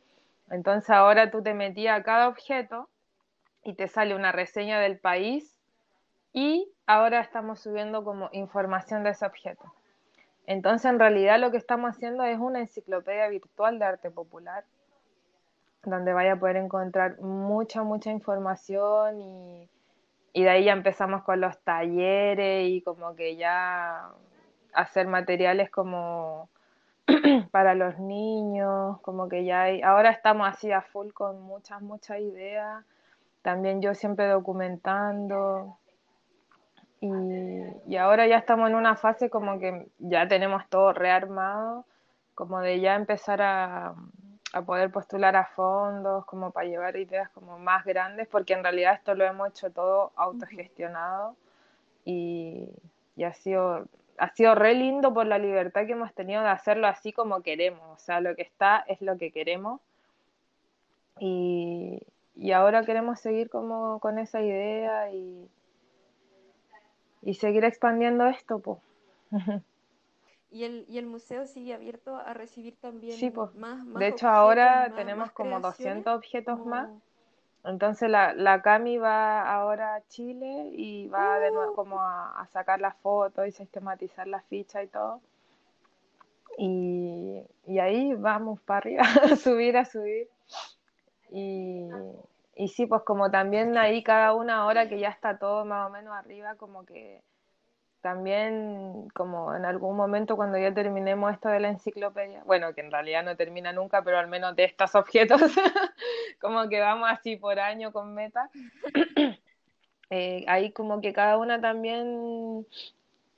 Entonces 0.51 0.91
ahora 0.91 1.31
tú 1.31 1.43
te 1.43 1.55
metías 1.55 1.99
a 1.99 2.03
cada 2.03 2.29
objeto 2.29 2.89
y 3.65 3.75
te 3.75 3.89
sale 3.89 4.15
una 4.15 4.33
reseña 4.33 4.81
del 4.81 4.99
país 4.99 5.57
y 6.33 6.71
ahora 6.87 7.21
estamos 7.21 7.61
subiendo 7.61 8.05
como 8.05 8.29
información 8.33 9.05
de 9.05 9.11
ese 9.11 9.27
objeto. 9.27 9.73
Entonces 10.47 10.91
en 10.91 10.99
realidad 10.99 11.39
lo 11.39 11.51
que 11.51 11.57
estamos 11.57 11.91
haciendo 11.91 12.25
es 12.25 12.39
una 12.39 12.61
enciclopedia 12.61 13.29
virtual 13.29 13.79
de 13.79 13.85
arte 13.85 14.11
popular 14.11 14.65
donde 15.85 16.13
vaya 16.13 16.35
a 16.35 16.39
poder 16.39 16.57
encontrar 16.57 17.21
mucha, 17.21 17.83
mucha 17.83 18.11
información 18.11 19.21
y, 19.21 19.69
y 20.33 20.43
de 20.45 20.51
ahí 20.51 20.65
ya 20.65 20.73
empezamos 20.73 21.23
con 21.23 21.41
los 21.41 21.59
talleres 21.61 22.69
y 22.69 22.83
como 22.83 23.15
que 23.17 23.37
ya 23.37 24.11
hacer 24.73 25.09
materiales 25.09 25.71
como 25.71 26.49
para 27.51 27.75
los 27.75 27.99
niños, 27.99 29.01
como 29.03 29.29
que 29.29 29.45
ya 29.45 29.67
ahora 29.85 30.11
estamos 30.11 30.49
así 30.49 30.73
a 30.73 30.83
full 30.83 31.11
con 31.13 31.43
muchas, 31.43 31.83
muchas 31.83 32.21
ideas, 32.21 32.85
también 33.43 33.83
yo 33.83 33.95
siempre 33.95 34.27
documentando. 34.29 35.79
Y, 37.01 37.11
y 37.89 37.97
ahora 37.97 38.29
ya 38.29 38.37
estamos 38.37 38.71
en 38.71 38.77
una 38.77 38.95
fase 38.95 39.29
como 39.29 39.59
que 39.59 39.89
ya 39.99 40.29
tenemos 40.29 40.69
todo 40.69 40.93
rearmado, 40.93 41.85
como 42.37 42.61
de 42.61 42.81
ya 42.81 42.95
empezar 42.95 43.43
a, 43.43 43.95
a 44.53 44.63
poder 44.63 44.91
postular 44.91 45.37
a 45.37 45.47
fondos, 45.47 46.25
como 46.27 46.51
para 46.51 46.69
llevar 46.69 46.97
ideas 46.97 47.31
como 47.31 47.59
más 47.59 47.85
grandes, 47.85 48.29
porque 48.29 48.53
en 48.53 48.63
realidad 48.63 48.95
esto 48.95 49.15
lo 49.15 49.25
hemos 49.25 49.49
hecho 49.51 49.71
todo 49.71 50.13
autogestionado 50.17 51.37
y, 52.05 52.69
y 53.17 53.25
ha 53.25 53.33
sido 53.33 53.87
ha 54.19 54.29
sido 54.35 54.55
re 54.55 54.75
lindo 54.75 55.13
por 55.13 55.27
la 55.27 55.39
libertad 55.39 55.87
que 55.87 55.93
hemos 55.93 56.15
tenido 56.15 56.43
de 56.43 56.49
hacerlo 56.49 56.87
así 56.87 57.13
como 57.13 57.43
queremos, 57.43 57.83
o 57.91 57.99
sea, 57.99 58.21
lo 58.21 58.37
que 58.37 58.43
está 58.43 58.85
es 58.87 59.01
lo 59.01 59.17
que 59.17 59.33
queremos 59.33 59.81
y, 61.19 62.01
y 62.37 62.53
ahora 62.53 62.85
queremos 62.85 63.21
seguir 63.21 63.51
como 63.51 63.99
con 64.01 64.19
esa 64.19 64.43
idea 64.43 65.11
y, 65.13 65.49
y 67.23 67.35
seguir 67.35 67.65
expandiendo 67.65 68.27
esto, 68.27 68.59
pues. 68.59 68.79
Y 70.53 70.65
el, 70.65 70.85
y 70.89 70.99
el 70.99 71.07
museo 71.07 71.47
sigue 71.47 71.73
abierto 71.75 72.15
a 72.17 72.35
recibir 72.35 72.77
también 72.79 73.17
sí, 73.17 73.31
pues. 73.31 73.55
más, 73.55 73.85
más 73.87 73.99
De 73.99 74.07
hecho, 74.09 74.27
objetos, 74.27 74.37
ahora 74.37 74.87
más- 74.89 74.97
tenemos 74.97 75.19
más 75.27 75.33
como 75.33 75.49
creaciones, 75.61 76.05
200 76.05 76.15
objetos 76.17 76.59
como- 76.59 76.71
más. 76.71 76.91
Entonces 77.65 78.11
la, 78.11 78.35
la 78.35 78.61
Cami 78.61 78.99
va 78.99 79.43
ahora 79.51 79.95
a 79.95 80.03
Chile 80.09 80.71
y 80.73 81.07
va 81.09 81.39
de 81.39 81.51
nuevo 81.53 81.75
como 81.75 82.03
a, 82.03 82.41
a 82.41 82.47
sacar 82.49 82.81
las 82.81 82.97
fotos 82.97 83.47
y 83.47 83.53
sistematizar 83.53 84.27
la 84.27 84.41
ficha 84.43 84.83
y 84.83 84.89
todo. 84.89 85.21
Y, 86.59 87.43
y 87.67 87.79
ahí 87.79 88.15
vamos 88.15 88.61
para 88.61 88.79
arriba, 88.79 89.03
a 89.23 89.37
subir, 89.37 89.77
a 89.77 89.85
subir. 89.85 90.29
Y, 91.31 91.89
y 92.57 92.69
sí, 92.69 92.87
pues 92.87 93.03
como 93.03 93.31
también 93.31 93.77
ahí 93.79 94.03
cada 94.03 94.35
una 94.35 94.67
hora 94.67 94.89
que 94.89 94.99
ya 94.99 95.09
está 95.09 95.39
todo 95.39 95.65
más 95.65 95.89
o 95.89 95.91
menos 95.91 96.15
arriba, 96.15 96.57
como 96.57 96.85
que 96.85 97.23
también 98.03 99.09
como 99.15 99.55
en 99.55 99.65
algún 99.65 99.97
momento 99.97 100.37
cuando 100.37 100.59
ya 100.59 100.75
terminemos 100.75 101.33
esto 101.33 101.49
de 101.49 101.61
la 101.61 101.69
enciclopedia, 101.71 102.43
bueno, 102.45 102.75
que 102.75 102.83
en 102.83 102.91
realidad 102.91 103.25
no 103.25 103.37
termina 103.37 103.73
nunca, 103.73 104.03
pero 104.03 104.19
al 104.19 104.29
menos 104.29 104.55
de 104.57 104.65
estos 104.65 104.95
objetos, 104.95 105.41
como 106.41 106.69
que 106.69 106.81
vamos 106.81 107.09
así 107.11 107.37
por 107.37 107.59
año 107.59 107.93
con 107.93 108.13
meta, 108.13 108.51
eh, 110.11 110.45
ahí 110.49 110.73
como 110.73 111.01
que 111.01 111.13
cada 111.13 111.39
una 111.39 111.61
también 111.61 112.67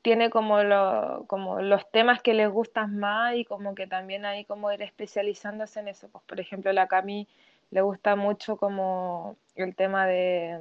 tiene 0.02 0.30
como, 0.30 0.62
lo, 0.62 1.24
como 1.28 1.60
los 1.60 1.90
temas 1.90 2.20
que 2.22 2.34
les 2.34 2.50
gustan 2.50 2.98
más 2.98 3.36
y 3.36 3.44
como 3.44 3.74
que 3.74 3.86
también 3.86 4.24
hay 4.24 4.44
como 4.44 4.72
ir 4.72 4.82
especializándose 4.82 5.80
en 5.80 5.88
eso. 5.88 6.08
Pues, 6.08 6.24
por 6.24 6.40
ejemplo, 6.40 6.72
la 6.72 6.88
Cami 6.88 7.28
le 7.70 7.80
gusta 7.82 8.16
mucho 8.16 8.56
como 8.56 9.36
el 9.56 9.74
tema 9.74 10.06
de, 10.06 10.60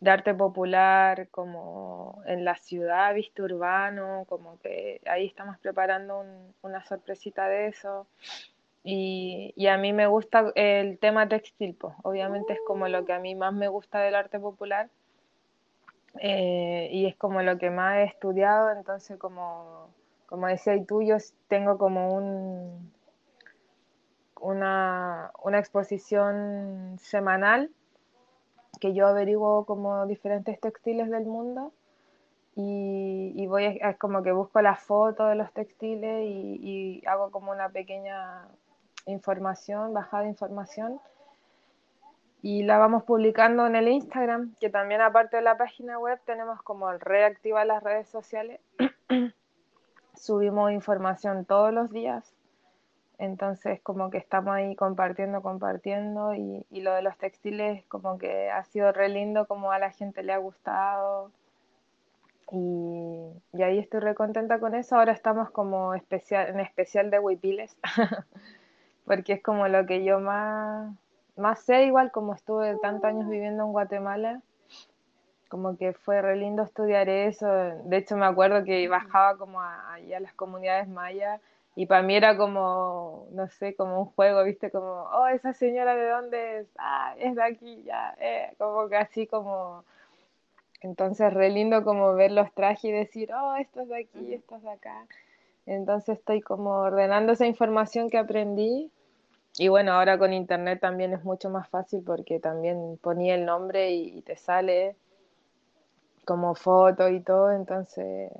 de 0.00 0.10
arte 0.10 0.34
popular, 0.34 1.28
como 1.30 2.22
en 2.26 2.44
la 2.44 2.56
ciudad, 2.56 3.14
viste, 3.14 3.42
urbano, 3.42 4.24
como 4.28 4.58
que 4.60 5.00
ahí 5.06 5.26
estamos 5.26 5.58
preparando 5.58 6.24
una 6.62 6.84
sorpresita 6.84 7.48
de 7.48 7.68
eso. 7.68 8.06
Y, 8.84 9.52
y, 9.56 9.66
a 9.66 9.76
mí 9.76 9.92
me 9.92 10.06
gusta 10.06 10.52
el 10.54 10.98
tema 10.98 11.28
textil, 11.28 11.74
pues 11.74 11.94
obviamente 12.04 12.54
es 12.54 12.60
como 12.66 12.88
lo 12.88 13.04
que 13.04 13.12
a 13.12 13.18
mí 13.18 13.34
más 13.34 13.52
me 13.52 13.68
gusta 13.68 14.00
del 14.00 14.14
arte 14.14 14.38
popular 14.38 14.88
eh, 16.20 16.88
y 16.90 17.06
es 17.06 17.16
como 17.16 17.42
lo 17.42 17.58
que 17.58 17.70
más 17.70 17.96
he 17.98 18.04
estudiado, 18.04 18.70
entonces 18.72 19.18
como, 19.18 19.88
como 20.26 20.46
decía 20.46 20.74
y 20.74 20.84
tú, 20.84 21.02
yo 21.02 21.16
tengo 21.48 21.76
como 21.76 22.14
un, 22.14 22.92
una, 24.40 25.32
una 25.42 25.58
exposición 25.58 26.96
semanal 26.98 27.70
que 28.78 28.94
yo 28.94 29.06
averiguo 29.06 29.64
como 29.64 30.06
diferentes 30.06 30.60
textiles 30.60 31.10
del 31.10 31.26
mundo 31.26 31.72
y, 32.54 33.32
y 33.36 33.46
voy 33.46 33.78
es 33.80 33.96
como 33.98 34.22
que 34.22 34.32
busco 34.32 34.60
la 34.60 34.76
foto 34.76 35.26
de 35.26 35.36
los 35.36 35.52
textiles 35.52 36.24
y, 36.24 37.02
y 37.02 37.06
hago 37.06 37.30
como 37.30 37.52
una 37.52 37.68
pequeña 37.68 38.48
información, 39.06 39.94
bajada 39.94 40.24
de 40.24 40.30
información 40.30 41.00
y 42.42 42.62
la 42.62 42.78
vamos 42.78 43.02
publicando 43.02 43.66
en 43.66 43.74
el 43.74 43.88
Instagram, 43.88 44.54
que 44.60 44.70
también 44.70 45.00
aparte 45.00 45.36
de 45.36 45.42
la 45.42 45.56
página 45.56 45.98
web 45.98 46.20
tenemos 46.24 46.62
como 46.62 46.90
reactivar 46.92 47.66
las 47.66 47.82
redes 47.82 48.08
sociales. 48.08 48.60
Subimos 50.14 50.72
información 50.72 51.44
todos 51.44 51.72
los 51.72 51.90
días, 51.90 52.32
entonces 53.18 53.80
como 53.82 54.10
que 54.10 54.18
estamos 54.18 54.54
ahí 54.54 54.76
compartiendo, 54.76 55.42
compartiendo 55.42 56.34
y, 56.34 56.64
y, 56.70 56.80
lo 56.82 56.94
de 56.94 57.02
los 57.02 57.16
textiles 57.18 57.84
como 57.86 58.18
que 58.18 58.50
ha 58.50 58.64
sido 58.64 58.92
re 58.92 59.08
lindo, 59.08 59.46
como 59.46 59.72
a 59.72 59.78
la 59.78 59.90
gente 59.90 60.22
le 60.22 60.32
ha 60.32 60.38
gustado 60.38 61.30
y, 62.52 63.30
y 63.52 63.62
ahí 63.62 63.78
estoy 63.78 64.00
re 64.00 64.14
contenta 64.14 64.58
con 64.60 64.74
eso. 64.74 64.96
Ahora 64.96 65.12
estamos 65.12 65.50
como 65.50 65.94
especial, 65.94 66.48
en 66.48 66.60
especial 66.60 67.10
de 67.10 67.18
huipiles, 67.18 67.76
porque 69.04 69.34
es 69.34 69.42
como 69.42 69.68
lo 69.68 69.84
que 69.86 70.04
yo 70.04 70.20
más 70.20 70.94
más 71.36 71.60
sé, 71.60 71.84
igual 71.84 72.10
como 72.10 72.34
estuve 72.34 72.76
tantos 72.78 73.04
años 73.04 73.28
viviendo 73.28 73.64
en 73.64 73.72
Guatemala, 73.72 74.42
como 75.48 75.76
que 75.76 75.92
fue 75.92 76.20
re 76.20 76.36
lindo 76.36 76.62
estudiar 76.64 77.08
eso. 77.08 77.46
De 77.46 77.96
hecho, 77.96 78.16
me 78.16 78.26
acuerdo 78.26 78.64
que 78.64 78.88
bajaba 78.88 79.38
como 79.38 79.60
a, 79.60 79.94
a 79.94 80.20
las 80.20 80.34
comunidades 80.34 80.88
mayas 80.88 81.40
y 81.78 81.86
para 81.86 82.02
mí 82.02 82.16
era 82.16 82.36
como, 82.36 83.28
no 83.30 83.46
sé, 83.50 83.76
como 83.76 84.00
un 84.00 84.06
juego, 84.06 84.42
¿viste? 84.42 84.68
Como, 84.72 85.04
oh, 85.12 85.28
esa 85.28 85.52
señora 85.52 85.94
de 85.94 86.08
dónde 86.08 86.58
es, 86.58 86.66
ah, 86.76 87.14
es 87.20 87.36
de 87.36 87.42
aquí, 87.44 87.84
ya, 87.84 88.16
eh, 88.18 88.52
como 88.58 88.88
que 88.88 88.96
así 88.96 89.28
como... 89.28 89.84
Entonces, 90.80 91.32
re 91.32 91.50
lindo 91.50 91.84
como 91.84 92.14
ver 92.14 92.32
los 92.32 92.52
trajes 92.52 92.82
y 92.82 92.90
decir, 92.90 93.32
oh, 93.32 93.54
esto 93.54 93.82
es 93.82 93.88
de 93.90 93.96
aquí, 93.96 94.34
esto 94.34 94.56
es 94.56 94.62
de 94.64 94.70
acá. 94.70 95.06
Entonces 95.66 96.18
estoy 96.18 96.40
como 96.40 96.80
ordenando 96.80 97.30
esa 97.34 97.46
información 97.46 98.10
que 98.10 98.18
aprendí 98.18 98.90
y 99.56 99.68
bueno, 99.68 99.92
ahora 99.92 100.18
con 100.18 100.32
internet 100.32 100.80
también 100.80 101.12
es 101.12 101.22
mucho 101.22 101.48
más 101.48 101.68
fácil 101.68 102.02
porque 102.04 102.40
también 102.40 102.98
ponía 103.00 103.36
el 103.36 103.44
nombre 103.46 103.92
y, 103.92 104.20
te 104.22 104.34
sale 104.36 104.96
como 106.24 106.56
foto 106.56 107.08
y 107.08 107.20
todo, 107.20 107.52
entonces 107.52 108.32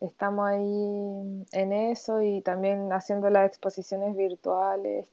estamos 0.00 0.46
ahí 0.48 1.44
en 1.52 1.72
eso 1.72 2.22
y 2.22 2.40
también 2.42 2.92
haciendo 2.92 3.30
las 3.30 3.46
exposiciones 3.46 4.16
virtuales. 4.16 5.06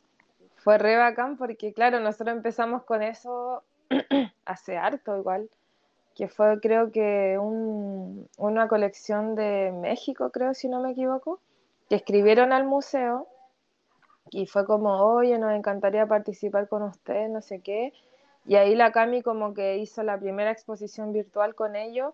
Fue 0.56 0.78
re 0.78 0.97
bacán 0.97 1.38
porque 1.38 1.73
claro, 1.73 2.00
nosotros 2.00 2.36
empezamos 2.36 2.84
con 2.84 3.04
eso 3.04 3.63
hace 4.45 4.78
harto 4.78 5.17
igual, 5.17 5.50
que 6.15 6.28
fue 6.28 6.60
creo 6.60 6.91
que 6.91 7.38
un, 7.39 8.28
una 8.38 8.67
colección 8.67 9.36
de 9.36 9.71
México, 9.71 10.32
creo 10.32 10.54
si 10.54 10.67
no 10.67 10.82
me 10.82 10.91
equivoco, 10.91 11.39
que 11.89 11.95
escribieron 11.95 12.52
al 12.52 12.65
museo 12.65 13.28
y 14.32 14.47
fue 14.47 14.65
como, 14.65 15.02
oye, 15.02 15.38
nos 15.38 15.54
encantaría 15.54 16.06
participar 16.06 16.67
con 16.67 16.84
ustedes, 16.84 17.30
no 17.30 17.41
sé 17.41 17.62
qué. 17.62 17.93
Y 18.45 18.56
ahí 18.56 18.76
la 18.76 18.91
Cami 18.91 19.21
como 19.21 19.54
que 19.54 19.78
hizo 19.78 20.04
la 20.04 20.19
primera 20.19 20.52
exposición 20.52 21.12
virtual 21.12 21.56
con 21.56 21.76
ellos. 21.76 22.13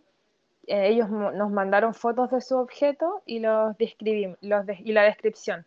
Eh, 0.67 0.87
ellos 0.89 1.09
nos 1.09 1.51
mandaron 1.51 1.93
fotos 1.93 2.31
de 2.31 2.41
su 2.41 2.57
objeto 2.57 3.21
y 3.25 3.39
los 3.39 3.77
describimos, 3.77 4.37
los 4.41 4.65
y 4.79 4.93
la 4.93 5.03
descripción. 5.03 5.65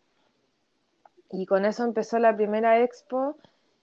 Y 1.31 1.47
con 1.47 1.65
eso 1.65 1.85
empezó 1.85 2.19
la 2.19 2.37
primera 2.37 2.81
expo 2.81 3.37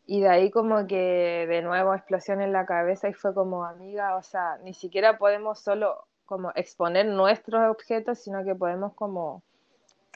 y 0.06 0.22
de 0.22 0.30
ahí 0.30 0.52
como 0.52 0.86
que 0.88 1.46
de 1.48 1.62
nuevo 1.62 1.94
explosión 1.94 2.42
en 2.42 2.52
la 2.52 2.66
cabeza 2.66 3.10
y 3.10 3.14
fue 3.14 3.34
como 3.34 3.66
amiga, 3.66 4.16
o 4.16 4.24
sea, 4.24 4.58
ni 4.64 4.74
siquiera 4.74 5.18
podemos 5.18 5.60
solo 5.60 6.06
como 6.26 6.52
exponer 6.56 7.06
nuestros 7.06 7.70
objetos, 7.70 8.20
sino 8.20 8.44
que 8.44 8.56
podemos 8.56 8.94
como 8.94 9.44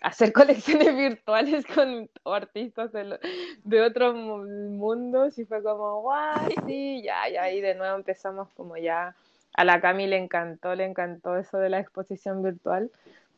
hacer 0.02 0.34
colecciones 0.34 0.96
virtuales 0.96 1.66
con 1.66 2.10
artistas 2.26 2.92
de, 2.92 3.20
de 3.64 3.82
otros 3.82 4.16
mundos 4.16 5.38
y 5.38 5.46
fue 5.46 5.64
como, 5.64 6.02
guau, 6.02 6.50
sí, 6.66 7.02
ya, 7.04 7.30
y 7.30 7.38
ahí 7.38 7.62
de 7.62 7.76
nuevo 7.76 7.98
empezamos 7.98 8.50
como 8.56 8.78
ya, 8.78 9.16
a 9.58 9.65
la 9.65 9.82
Cami 9.82 10.08
le 10.08 10.17
encantó, 10.17 10.76
le 10.76 10.86
encantó 10.86 11.36
eso 11.36 11.58
de 11.58 11.70
la 11.70 11.80
exposición 11.80 12.43
virtual. 12.43 12.91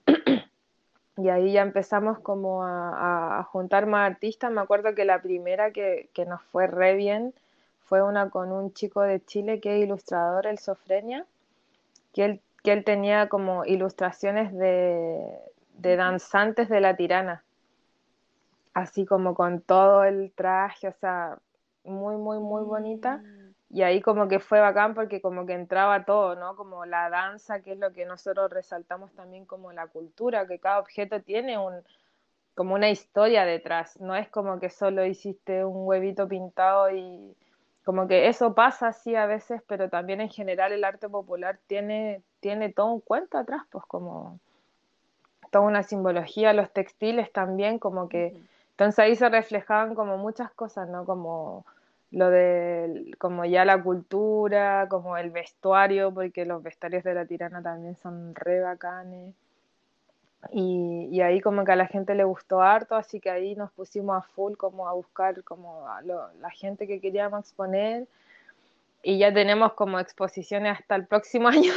y 1.17 1.29
ahí 1.29 1.53
ya 1.53 1.61
empezamos 1.61 2.19
como 2.19 2.63
a, 2.63 3.39
a, 3.39 3.43
juntar 3.43 3.87
más 3.87 4.11
artistas. 4.11 4.51
Me 4.51 4.61
acuerdo 4.61 4.93
que 4.93 5.05
la 5.05 5.21
primera 5.21 5.71
que, 5.71 6.09
que, 6.13 6.25
nos 6.25 6.41
fue 6.43 6.67
re 6.67 6.95
bien 6.95 7.33
fue 7.85 8.03
una 8.03 8.29
con 8.29 8.51
un 8.51 8.73
chico 8.73 9.01
de 9.01 9.23
Chile 9.23 9.61
que 9.61 9.77
es 9.77 9.85
ilustrador, 9.85 10.45
el 10.45 10.59
Sofrenia, 10.59 11.25
que 12.13 12.25
él, 12.25 12.41
que 12.63 12.73
él 12.73 12.83
tenía 12.83 13.29
como 13.29 13.63
ilustraciones 13.63 14.53
de, 14.53 15.25
de 15.77 15.95
danzantes 15.95 16.67
de 16.67 16.81
la 16.81 16.97
tirana, 16.97 17.43
así 18.73 19.05
como 19.05 19.35
con 19.35 19.61
todo 19.61 20.03
el 20.03 20.33
traje, 20.35 20.89
o 20.89 20.93
sea, 20.99 21.37
muy, 21.85 22.17
muy, 22.17 22.39
muy 22.39 22.63
bonita. 22.63 23.17
Mm. 23.17 23.38
Y 23.71 23.83
ahí 23.83 24.01
como 24.01 24.27
que 24.27 24.39
fue 24.39 24.59
bacán 24.59 24.95
porque 24.95 25.21
como 25.21 25.45
que 25.45 25.53
entraba 25.53 26.03
todo, 26.05 26.35
¿no? 26.35 26.55
Como 26.55 26.85
la 26.85 27.09
danza, 27.09 27.61
que 27.61 27.73
es 27.73 27.77
lo 27.77 27.93
que 27.93 28.05
nosotros 28.05 28.49
resaltamos 28.51 29.13
también 29.13 29.45
como 29.45 29.71
la 29.71 29.87
cultura, 29.87 30.47
que 30.47 30.59
cada 30.59 30.79
objeto 30.79 31.21
tiene 31.21 31.57
un, 31.57 31.83
como 32.55 32.75
una 32.75 32.89
historia 32.89 33.45
detrás, 33.45 33.99
no 34.01 34.15
es 34.15 34.27
como 34.29 34.59
que 34.59 34.69
solo 34.69 35.05
hiciste 35.05 35.63
un 35.63 35.87
huevito 35.87 36.27
pintado 36.27 36.89
y 36.89 37.35
como 37.85 38.07
que 38.07 38.27
eso 38.27 38.53
pasa 38.53 38.89
así 38.89 39.15
a 39.15 39.25
veces, 39.27 39.61
pero 39.67 39.89
también 39.89 40.19
en 40.19 40.29
general 40.29 40.73
el 40.73 40.83
arte 40.83 41.07
popular 41.07 41.57
tiene, 41.67 42.21
tiene 42.39 42.71
todo 42.73 42.87
un 42.87 42.99
cuento 42.99 43.37
atrás, 43.37 43.61
pues 43.71 43.85
como 43.85 44.39
toda 45.51 45.65
una 45.65 45.83
simbología, 45.83 46.53
los 46.53 46.69
textiles 46.71 47.31
también, 47.31 47.79
como 47.79 48.09
que, 48.09 48.35
entonces 48.71 48.99
ahí 48.99 49.15
se 49.15 49.29
reflejaban 49.29 49.95
como 49.95 50.17
muchas 50.17 50.51
cosas, 50.51 50.89
¿no? 50.89 51.05
Como 51.05 51.65
lo 52.11 52.29
de, 52.29 53.13
como 53.19 53.45
ya 53.45 53.65
la 53.65 53.81
cultura, 53.81 54.87
como 54.89 55.17
el 55.17 55.29
vestuario, 55.29 56.13
porque 56.13 56.45
los 56.45 56.63
vestuarios 56.63 57.03
de 57.03 57.13
la 57.13 57.25
tirana 57.25 57.61
también 57.61 57.95
son 57.97 58.33
re 58.35 58.61
bacanes. 58.61 59.35
Y, 60.51 61.09
y, 61.11 61.21
ahí 61.21 61.41
como 61.41 61.65
que 61.65 61.73
a 61.73 61.75
la 61.75 61.87
gente 61.87 62.15
le 62.15 62.23
gustó 62.23 62.61
harto, 62.61 62.95
así 62.95 63.19
que 63.19 63.29
ahí 63.29 63.55
nos 63.55 63.71
pusimos 63.73 64.17
a 64.17 64.21
full 64.21 64.53
como 64.55 64.87
a 64.87 64.93
buscar 64.93 65.43
como 65.43 65.85
a 65.89 66.01
lo, 66.01 66.31
la 66.39 66.49
gente 66.49 66.87
que 66.87 67.01
queríamos 67.01 67.41
exponer 67.41 68.07
y 69.03 69.17
ya 69.17 69.33
tenemos 69.33 69.73
como 69.73 69.99
exposiciones 69.99 70.79
hasta 70.79 70.95
el 70.95 71.07
próximo 71.07 71.47
año. 71.49 71.73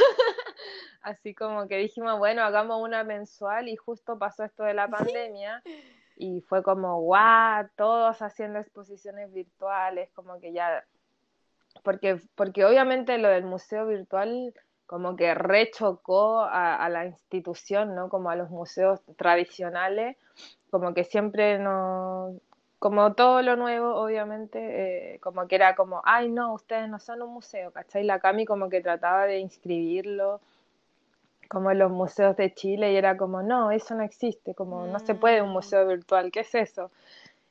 Así 1.01 1.33
como 1.33 1.67
que 1.67 1.77
dijimos, 1.77 2.17
bueno, 2.17 2.43
hagamos 2.43 2.81
una 2.81 3.03
mensual 3.03 3.67
y 3.67 3.75
justo 3.75 4.17
pasó 4.17 4.45
esto 4.45 4.63
de 4.63 4.73
la 4.73 4.87
pandemia 4.87 5.61
y 6.15 6.41
fue 6.41 6.63
como, 6.63 7.01
guau, 7.01 7.67
todos 7.75 8.21
haciendo 8.21 8.59
exposiciones 8.59 9.31
virtuales, 9.33 10.09
como 10.13 10.39
que 10.39 10.53
ya, 10.53 10.83
porque, 11.83 12.19
porque 12.35 12.65
obviamente 12.65 13.17
lo 13.17 13.29
del 13.29 13.45
museo 13.45 13.87
virtual 13.87 14.53
como 14.85 15.15
que 15.15 15.33
rechocó 15.33 16.41
a, 16.41 16.75
a 16.75 16.89
la 16.89 17.05
institución, 17.05 17.95
¿no? 17.95 18.09
Como 18.09 18.29
a 18.29 18.35
los 18.35 18.49
museos 18.49 19.01
tradicionales, 19.17 20.17
como 20.69 20.93
que 20.93 21.03
siempre 21.03 21.57
no, 21.57 22.35
como 22.83 23.13
todo 23.13 23.41
lo 23.41 23.55
nuevo, 23.55 23.95
obviamente, 23.95 25.13
eh, 25.13 25.19
como 25.19 25.47
que 25.47 25.55
era 25.55 25.73
como, 25.73 26.01
ay, 26.03 26.29
no, 26.29 26.53
ustedes 26.53 26.89
no 26.89 26.99
son 26.99 27.21
un 27.21 27.33
museo, 27.33 27.71
¿cachai? 27.71 28.03
La 28.03 28.19
Cami 28.19 28.45
como 28.45 28.69
que 28.69 28.81
trataba 28.81 29.25
de 29.25 29.39
inscribirlo 29.39 30.41
como 31.53 31.71
en 31.71 31.79
los 31.79 31.91
museos 31.91 32.35
de 32.35 32.53
Chile 32.53 32.91
y 32.91 32.97
era 32.97 33.15
como, 33.15 33.41
no, 33.41 33.71
eso 33.71 33.95
no 33.95 34.03
existe, 34.03 34.53
como 34.53 34.87
no 34.87 34.99
se 34.99 35.15
puede 35.15 35.41
un 35.41 35.49
mm. 35.49 35.53
museo 35.53 35.87
virtual, 35.87 36.31
¿qué 36.31 36.41
es 36.41 36.53
eso? 36.55 36.91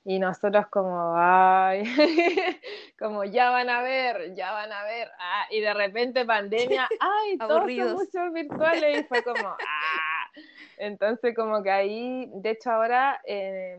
y 0.04 0.18
nosotros 0.18 0.66
como, 0.68 1.14
ay, 1.16 1.84
como 2.98 3.24
ya 3.24 3.50
van 3.50 3.70
a 3.70 3.82
ver, 3.82 4.34
ya 4.34 4.52
van 4.52 4.72
a 4.72 4.82
ver, 4.84 5.08
ah, 5.18 5.46
y 5.50 5.60
de 5.60 5.72
repente 5.74 6.24
pandemia, 6.24 6.88
ay, 7.00 7.38
todos 7.38 7.62
son 7.62 7.92
muchos 7.92 8.32
virtuales 8.32 9.00
y 9.00 9.04
fue 9.04 9.22
como, 9.22 9.48
ah, 9.48 10.30
entonces 10.78 11.36
como 11.36 11.62
que 11.62 11.70
ahí, 11.70 12.28
de 12.34 12.50
hecho 12.50 12.72
ahora 12.72 13.20
eh, 13.24 13.78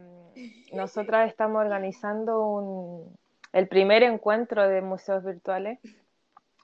nosotras 0.71 1.29
estamos 1.29 1.62
organizando 1.62 2.47
un, 2.47 3.17
el 3.51 3.67
primer 3.67 4.03
encuentro 4.03 4.67
de 4.67 4.81
museos 4.81 5.25
virtuales 5.25 5.79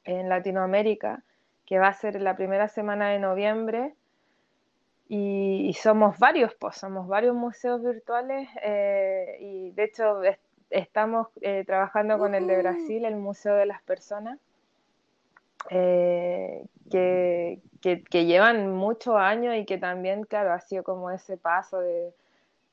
en 0.06 0.30
Latinoamérica, 0.30 1.24
que 1.70 1.78
va 1.78 1.90
a 1.90 1.94
ser 1.94 2.20
la 2.20 2.36
primera 2.36 2.68
semana 2.68 3.10
de 3.10 3.20
noviembre 3.20 3.94
y, 5.08 5.72
somos 5.80 6.18
varios, 6.18 6.56
pues 6.56 6.78
somos 6.78 7.08
varios 7.08 7.36
museos 7.36 7.84
virtuales 7.84 8.50
eh, 8.64 9.38
y 9.40 9.72
de 9.72 9.84
hecho 9.84 10.22
estamos 10.72 11.28
eh, 11.42 11.64
trabajando 11.66 12.18
con 12.18 12.34
el 12.34 12.48
de 12.48 12.58
Brasil, 12.58 13.06
el 13.06 13.16
Museo 13.18 13.54
de 13.54 13.68
las 13.68 13.84
Personas, 13.84 14.40
eh, 15.70 16.66
que, 16.90 17.62
que, 17.82 18.26
llevan 18.26 18.72
muchos 18.74 19.16
años 19.16 19.56
y 19.56 19.66
que 19.66 19.78
también, 19.78 20.24
claro, 20.24 20.54
ha 20.54 20.60
sido 20.62 20.84
como 20.84 21.12
ese 21.12 21.38
paso 21.38 21.80
de, 21.82 22.14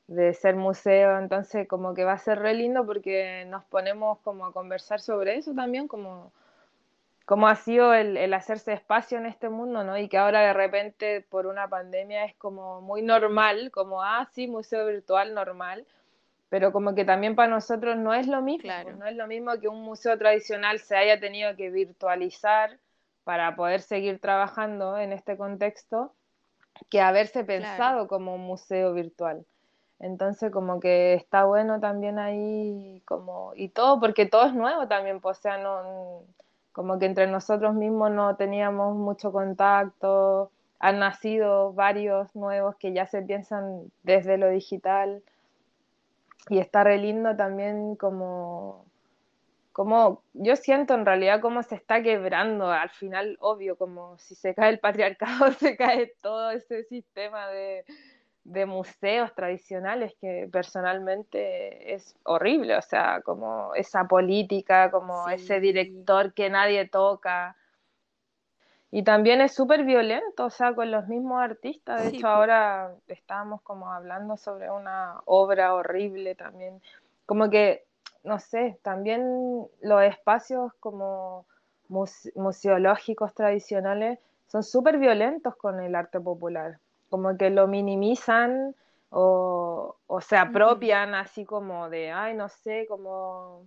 de 0.07 0.33
ser 0.33 0.55
museo, 0.55 1.19
entonces 1.19 1.67
como 1.67 1.93
que 1.93 2.03
va 2.03 2.13
a 2.13 2.17
ser 2.17 2.39
re 2.39 2.55
lindo 2.55 2.85
porque 2.85 3.45
nos 3.47 3.63
ponemos 3.65 4.19
como 4.19 4.45
a 4.47 4.53
conversar 4.53 5.01
sobre 5.01 5.37
eso 5.37 5.53
también, 5.53 5.87
como 5.87 6.31
cómo 7.27 7.49
ha 7.49 7.55
sido 7.55 7.93
el, 7.93 8.33
hacerse 8.33 8.71
espacio 8.71 9.17
en 9.17 9.25
este 9.25 9.49
mundo, 9.49 9.83
¿no? 9.83 9.97
Y 9.97 10.07
que 10.07 10.17
ahora 10.17 10.39
de 10.39 10.53
repente 10.53 11.25
por 11.29 11.45
una 11.45 11.67
pandemia 11.67 12.23
es 12.23 12.33
como 12.35 12.79
muy 12.79 13.01
normal, 13.01 13.69
como, 13.69 14.01
ah, 14.01 14.29
sí, 14.31 14.47
museo 14.47 14.85
virtual 14.87 15.33
normal, 15.33 15.85
pero 16.47 16.71
como 16.71 16.95
que 16.95 17.03
también 17.03 17.35
para 17.35 17.49
nosotros 17.49 17.97
no 17.97 18.13
es 18.13 18.27
lo 18.27 18.41
mismo, 18.41 18.71
no 18.97 19.05
es 19.05 19.17
lo 19.17 19.27
mismo 19.27 19.59
que 19.59 19.67
un 19.67 19.83
museo 19.83 20.17
tradicional 20.17 20.79
se 20.79 20.95
haya 20.95 21.19
tenido 21.19 21.53
que 21.57 21.69
virtualizar 21.69 22.79
para 23.25 23.57
poder 23.57 23.81
seguir 23.81 24.21
trabajando 24.21 24.97
en 24.97 25.11
este 25.11 25.35
contexto, 25.35 26.13
que 26.89 27.01
haberse 27.01 27.43
pensado 27.43 28.07
como 28.07 28.35
un 28.35 28.41
museo 28.41 28.93
virtual. 28.93 29.45
Entonces 29.99 30.49
como 30.49 30.79
que 30.79 31.15
está 31.15 31.43
bueno 31.43 31.81
también 31.81 32.19
ahí 32.19 33.01
como 33.03 33.51
y 33.53 33.67
todo 33.67 33.99
porque 33.99 34.25
todo 34.25 34.45
es 34.45 34.53
nuevo 34.53 34.87
también, 34.87 35.19
pues, 35.19 35.39
o 35.39 35.41
sea, 35.41 35.57
no 35.57 36.23
como 36.77 36.99
que 36.99 37.07
entre 37.07 37.25
nosotros 37.25 37.73
mismos 37.73 38.11
no 38.11 38.35
teníamos 38.35 38.95
mucho 38.95 39.31
contacto, 39.31 40.51
han 40.77 40.99
nacido 40.99 41.73
varios 41.73 42.35
nuevos 42.35 42.75
que 42.75 42.93
ya 42.93 43.07
se 43.07 43.23
piensan 43.23 43.91
desde 44.03 44.37
lo 44.37 44.47
digital. 44.47 45.23
Y 46.49 46.59
está 46.59 46.83
re 46.83 46.99
lindo 46.99 47.35
también 47.35 47.95
como, 47.95 48.85
como 49.71 50.21
yo 50.33 50.55
siento 50.55 50.93
en 50.93 51.07
realidad 51.07 51.41
cómo 51.41 51.63
se 51.63 51.73
está 51.73 52.03
quebrando 52.03 52.69
al 52.69 52.91
final, 52.91 53.37
obvio, 53.39 53.75
como 53.75 54.15
si 54.19 54.35
se 54.35 54.53
cae 54.53 54.69
el 54.69 54.79
patriarcado, 54.79 55.51
se 55.53 55.75
cae 55.75 56.13
todo 56.21 56.51
ese 56.51 56.83
sistema 56.83 57.47
de, 57.47 57.85
de 58.47 58.65
museos 58.65 59.35
tradicionales 59.35 60.15
que 60.21 60.47
personalmente 60.49 61.93
es 61.93 62.15
horrible, 62.23 62.77
o 62.77 62.81
sea, 62.81 63.21
como 63.21 63.75
esa 63.75 64.05
política, 64.05 64.89
como 64.89 65.27
ese 65.27 65.59
director 65.59 66.33
que 66.33 66.49
nadie 66.49 66.87
toca. 66.87 67.57
Y 68.89 69.03
también 69.03 69.41
es 69.41 69.53
súper 69.53 69.83
violento, 69.83 70.45
o 70.45 70.49
sea, 70.49 70.73
con 70.73 70.91
los 70.91 71.09
mismos 71.09 71.41
artistas. 71.41 72.01
De 72.01 72.17
hecho, 72.17 72.29
ahora 72.29 72.95
estábamos 73.07 73.61
como 73.63 73.91
hablando 73.91 74.37
sobre 74.37 74.71
una 74.71 75.19
obra 75.25 75.73
horrible 75.75 76.33
también. 76.35 76.81
Como 77.25 77.49
que, 77.49 77.83
no 78.23 78.39
sé, 78.39 78.79
también 78.81 79.67
los 79.81 80.03
espacios 80.03 80.71
como 80.79 81.45
museológicos 81.89 83.33
tradicionales 83.33 84.19
son 84.47 84.63
súper 84.63 84.99
violentos 84.99 85.57
con 85.57 85.81
el 85.81 85.95
arte 85.95 86.21
popular 86.21 86.79
como 87.09 87.37
que 87.37 87.49
lo 87.49 87.67
minimizan 87.67 88.75
o, 89.09 89.95
se 90.21 90.37
apropian 90.37 91.15
así 91.15 91.45
como 91.45 91.89
de, 91.89 92.11
ay, 92.11 92.35
no 92.35 92.49
sé, 92.49 92.85
como... 92.87 93.65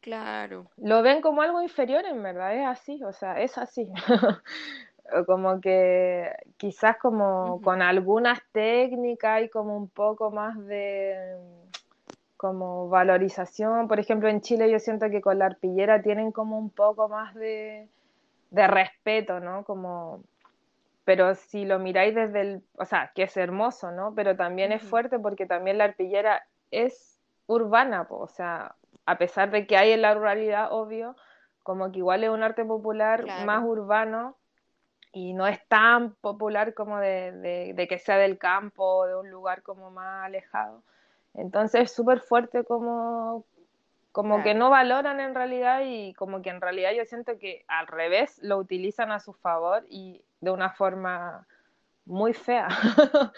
Claro. 0.00 0.66
Lo 0.76 1.02
ven 1.02 1.22
como 1.22 1.40
algo 1.40 1.62
inferior, 1.62 2.04
en 2.04 2.22
verdad, 2.22 2.54
es 2.54 2.66
así, 2.66 3.02
o 3.02 3.12
sea, 3.12 3.40
es 3.40 3.56
así. 3.56 3.90
como 5.26 5.60
que 5.60 6.30
quizás 6.56 6.96
como 6.98 7.60
con 7.62 7.82
algunas 7.82 8.40
técnicas 8.52 9.42
y 9.42 9.48
como 9.48 9.76
un 9.76 9.88
poco 9.88 10.30
más 10.30 10.62
de 10.66 11.36
como 12.36 12.88
valorización. 12.88 13.88
Por 13.88 14.00
ejemplo, 14.00 14.28
en 14.28 14.42
Chile 14.42 14.70
yo 14.70 14.78
siento 14.78 15.08
que 15.08 15.22
con 15.22 15.38
la 15.38 15.46
arpillera 15.46 16.02
tienen 16.02 16.32
como 16.32 16.58
un 16.58 16.68
poco 16.68 17.08
más 17.08 17.34
de, 17.34 17.88
de 18.50 18.66
respeto, 18.66 19.40
¿no? 19.40 19.64
Como 19.64 20.22
pero 21.04 21.34
si 21.34 21.64
lo 21.64 21.78
miráis 21.78 22.14
desde 22.14 22.40
el, 22.40 22.62
o 22.78 22.84
sea, 22.84 23.12
que 23.14 23.24
es 23.24 23.36
hermoso, 23.36 23.90
¿no? 23.92 24.14
Pero 24.14 24.36
también 24.36 24.72
es 24.72 24.82
fuerte 24.82 25.18
porque 25.18 25.46
también 25.46 25.78
la 25.78 25.84
arpillera 25.84 26.46
es 26.70 27.20
urbana, 27.46 28.06
o 28.08 28.26
sea, 28.26 28.74
a 29.06 29.18
pesar 29.18 29.50
de 29.50 29.66
que 29.66 29.76
hay 29.76 29.92
en 29.92 30.02
la 30.02 30.14
ruralidad, 30.14 30.72
obvio, 30.72 31.14
como 31.62 31.92
que 31.92 31.98
igual 31.98 32.24
es 32.24 32.30
un 32.30 32.42
arte 32.42 32.64
popular 32.64 33.24
más 33.44 33.62
urbano 33.64 34.36
y 35.12 35.32
no 35.32 35.46
es 35.46 35.66
tan 35.68 36.14
popular 36.16 36.74
como 36.74 36.98
de, 36.98 37.72
de, 37.74 37.88
que 37.88 37.98
sea 37.98 38.16
del 38.16 38.38
campo 38.38 38.84
o 38.84 39.06
de 39.06 39.16
un 39.16 39.30
lugar 39.30 39.62
como 39.62 39.90
más 39.90 40.24
alejado. 40.24 40.82
Entonces 41.34 41.82
es 41.82 41.92
súper 41.92 42.20
fuerte 42.20 42.64
como, 42.64 43.44
como 44.14 44.44
que 44.44 44.54
no 44.54 44.70
valoran 44.70 45.18
en 45.18 45.34
realidad 45.34 45.80
y 45.84 46.14
como 46.14 46.40
que 46.40 46.50
en 46.50 46.60
realidad 46.60 46.92
yo 46.96 47.04
siento 47.04 47.36
que 47.36 47.64
al 47.66 47.88
revés 47.88 48.38
lo 48.42 48.58
utilizan 48.58 49.10
a 49.10 49.18
su 49.18 49.32
favor 49.32 49.84
y 49.90 50.22
de 50.40 50.52
una 50.52 50.70
forma 50.70 51.48
muy 52.06 52.32
fea. 52.32 52.68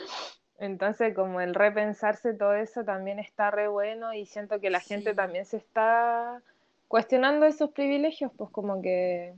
Entonces, 0.58 1.14
como 1.14 1.40
el 1.40 1.54
repensarse 1.54 2.34
todo 2.34 2.52
eso 2.52 2.84
también 2.84 3.18
está 3.18 3.50
re 3.50 3.68
bueno 3.68 4.12
y 4.12 4.26
siento 4.26 4.60
que 4.60 4.68
la 4.68 4.80
gente 4.80 5.14
también 5.14 5.46
se 5.46 5.56
está 5.56 6.42
cuestionando 6.88 7.46
esos 7.46 7.70
privilegios, 7.70 8.30
pues 8.36 8.50
como 8.50 8.82
que, 8.82 9.32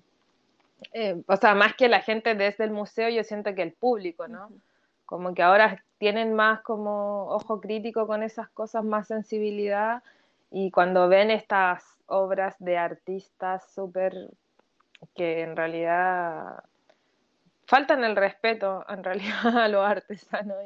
eh, 0.93 1.23
o 1.29 1.37
sea, 1.37 1.55
más 1.55 1.77
que 1.77 1.87
la 1.87 2.01
gente 2.01 2.35
desde 2.35 2.65
el 2.65 2.73
museo, 2.73 3.11
yo 3.11 3.23
siento 3.23 3.55
que 3.55 3.63
el 3.63 3.75
público, 3.75 4.27
¿no? 4.27 4.51
Como 5.07 5.35
que 5.35 5.45
ahora 5.45 5.85
tienen 5.99 6.35
más 6.35 6.63
como 6.63 7.29
ojo 7.29 7.61
crítico 7.61 8.09
con 8.09 8.25
esas 8.25 8.49
cosas, 8.49 8.83
más 8.83 9.07
sensibilidad 9.07 10.03
y 10.51 10.71
cuando 10.71 11.09
ven 11.09 11.31
estas 11.31 11.85
obras 12.07 12.57
de 12.59 12.79
artistas 12.79 13.71
súper 13.75 14.15
que 15.15 15.43
en 15.43 15.57
realidad 15.57 16.65
faltan 17.67 18.03
el 18.05 18.17
respeto 18.17 18.85
en 18.89 19.05
realidad 19.05 19.57
a 19.57 19.69
los 19.69 19.85
artesanos 19.85 20.57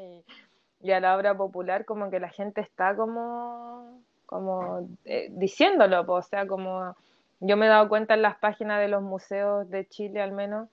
y, 0.81 0.91
a 0.91 1.01
la 1.01 1.17
obra 1.17 1.37
popular, 1.37 1.85
como 1.85 2.11
que 2.11 2.19
la 2.19 2.29
gente 2.29 2.61
está 2.61 2.97
como, 2.97 4.01
como 4.27 4.89
eh, 5.05 5.29
diciéndolo, 5.31 6.05
o 6.09 6.23
sea, 6.23 6.47
como 6.49 6.97
yo 7.39 7.57
me 7.57 7.67
he 7.67 7.69
dado 7.69 7.89
cuenta 7.89 8.15
en 8.15 8.23
las 8.23 8.37
páginas 8.37 8.81
de 8.81 8.89
los 8.89 9.01
museos 9.01 9.71
de 9.71 9.87
Chile 9.89 10.21
al 10.21 10.33
menos, 10.33 10.69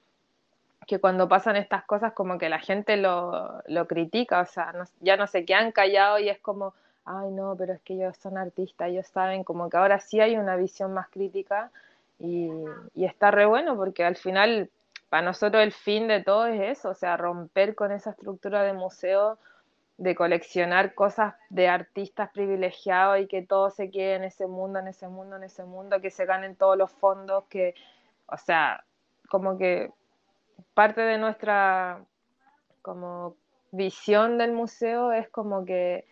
que 0.88 1.00
cuando 1.00 1.30
pasan 1.30 1.58
estas 1.58 1.84
cosas 1.84 2.14
como 2.14 2.40
que 2.40 2.50
la 2.50 2.58
gente 2.58 2.98
lo, 2.98 3.62
lo 3.68 3.86
critica, 3.86 4.42
o 4.42 4.46
sea, 4.46 4.74
ya 5.00 5.16
no 5.16 5.28
se 5.28 5.46
quedan 5.46 5.72
callados 5.72 6.22
y 6.22 6.30
es 6.30 6.40
como, 6.40 6.74
ay 7.10 7.32
no, 7.32 7.56
pero 7.58 7.74
es 7.74 7.82
que 7.82 7.96
ellos 7.96 8.16
son 8.18 8.38
artistas, 8.38 8.90
ellos 8.90 9.08
saben, 9.08 9.44
como 9.44 9.70
que 9.70 9.78
ahora 9.78 10.00
sí 10.00 10.20
hay 10.20 10.38
una 10.38 10.56
visión 10.56 10.94
más 10.94 11.10
crítica 11.10 11.72
y, 12.20 12.50
y 12.94 13.06
está 13.06 13.32
re 13.32 13.46
bueno 13.46 13.76
porque 13.76 14.04
al 14.06 14.16
final 14.16 14.70
para 15.10 15.24
nosotros 15.24 15.64
el 15.64 15.72
fin 15.72 16.08
de 16.08 16.24
todo 16.24 16.46
es 16.46 16.78
eso, 16.78 16.90
o 16.90 16.94
sea, 16.94 17.18
romper 17.18 17.74
con 17.74 17.92
esa 17.92 18.12
estructura 18.12 18.62
de 18.62 18.74
museo, 18.74 19.40
de 19.98 20.16
coleccionar 20.16 20.94
cosas 20.94 21.34
de 21.50 21.68
artistas 21.68 22.30
privilegiados 22.32 23.20
y 23.20 23.28
que 23.28 23.42
todo 23.42 23.72
se 23.72 23.90
quede 23.90 24.16
en 24.16 24.24
ese 24.24 24.46
mundo, 24.46 24.80
en 24.80 24.88
ese 24.88 25.08
mundo, 25.08 25.36
en 25.36 25.44
ese 25.44 25.66
mundo, 25.66 26.00
que 26.00 26.12
se 26.12 26.26
ganen 26.26 26.56
todos 26.56 26.78
los 26.78 26.92
fondos, 26.92 27.46
que, 27.50 27.74
o 28.28 28.38
sea, 28.38 28.84
como 29.30 29.58
que 29.58 29.92
parte 30.76 31.02
de 31.02 31.18
nuestra 31.18 32.00
como 32.84 33.36
visión 33.72 34.38
del 34.38 34.52
museo 34.52 35.12
es 35.12 35.28
como 35.30 35.66
que, 35.66 36.06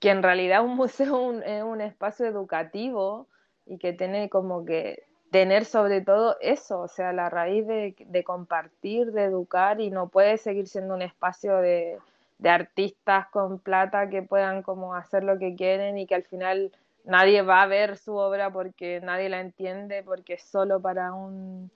que 0.00 0.10
en 0.10 0.22
realidad 0.22 0.64
un 0.64 0.76
museo 0.76 1.40
es 1.42 1.62
un 1.62 1.80
espacio 1.80 2.26
educativo 2.26 3.26
y 3.66 3.78
que 3.78 3.92
tiene 3.92 4.28
como 4.28 4.64
que 4.64 5.04
tener 5.30 5.64
sobre 5.64 6.00
todo 6.00 6.36
eso, 6.40 6.80
o 6.80 6.88
sea, 6.88 7.12
la 7.12 7.28
raíz 7.28 7.66
de, 7.66 8.24
compartir, 8.24 9.12
de 9.12 9.24
educar 9.24 9.80
y 9.80 9.90
no 9.90 10.08
puede 10.08 10.38
seguir 10.38 10.68
siendo 10.68 10.94
un 10.94 11.02
espacio 11.02 11.58
de, 11.58 11.98
artistas 12.44 13.26
con 13.28 13.58
plata 13.58 14.08
que 14.08 14.22
puedan 14.22 14.62
como 14.62 14.94
hacer 14.94 15.24
lo 15.24 15.38
que 15.38 15.56
quieren 15.56 15.98
y 15.98 16.06
que 16.06 16.14
al 16.14 16.22
final 16.22 16.72
nadie 17.04 17.42
va 17.42 17.62
a 17.62 17.66
ver 17.66 17.96
su 17.96 18.14
obra 18.14 18.50
porque 18.50 19.00
nadie 19.02 19.28
la 19.28 19.40
entiende, 19.40 20.04
porque 20.04 20.34
es 20.34 20.42
solo 20.42 20.80
para 20.80 21.12
un 21.12 21.70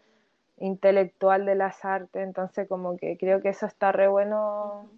intelectual 0.58 1.44
de 1.44 1.56
las 1.56 1.84
artes, 1.84 2.22
entonces 2.22 2.68
como 2.68 2.96
que 2.96 3.18
creo 3.18 3.40
que 3.42 3.48
eso 3.48 3.66
está 3.66 3.90
re 3.90 4.06
bueno 4.06 4.88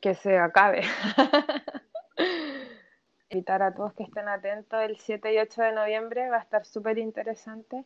que 0.00 0.14
se 0.14 0.38
acabe. 0.38 0.82
invitar 3.36 3.62
a 3.62 3.74
todos 3.74 3.92
que 3.92 4.04
estén 4.04 4.28
atentos 4.28 4.80
el 4.82 4.96
7 4.96 5.34
y 5.34 5.38
8 5.38 5.62
de 5.62 5.72
noviembre, 5.72 6.30
va 6.30 6.38
a 6.38 6.40
estar 6.40 6.64
súper 6.64 6.96
interesante 6.96 7.84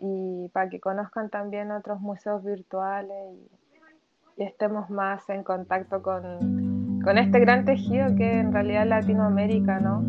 y 0.00 0.50
para 0.52 0.68
que 0.68 0.80
conozcan 0.80 1.30
también 1.30 1.70
otros 1.70 1.98
museos 2.00 2.44
virtuales 2.44 3.16
y, 3.34 4.42
estemos 4.44 4.88
más 4.88 5.28
en 5.30 5.42
contacto 5.42 6.00
con, 6.00 7.00
con, 7.02 7.18
este 7.18 7.40
gran 7.40 7.64
tejido 7.64 8.14
que 8.14 8.38
en 8.38 8.52
realidad 8.52 8.86
Latinoamérica, 8.86 9.80
¿no? 9.80 10.04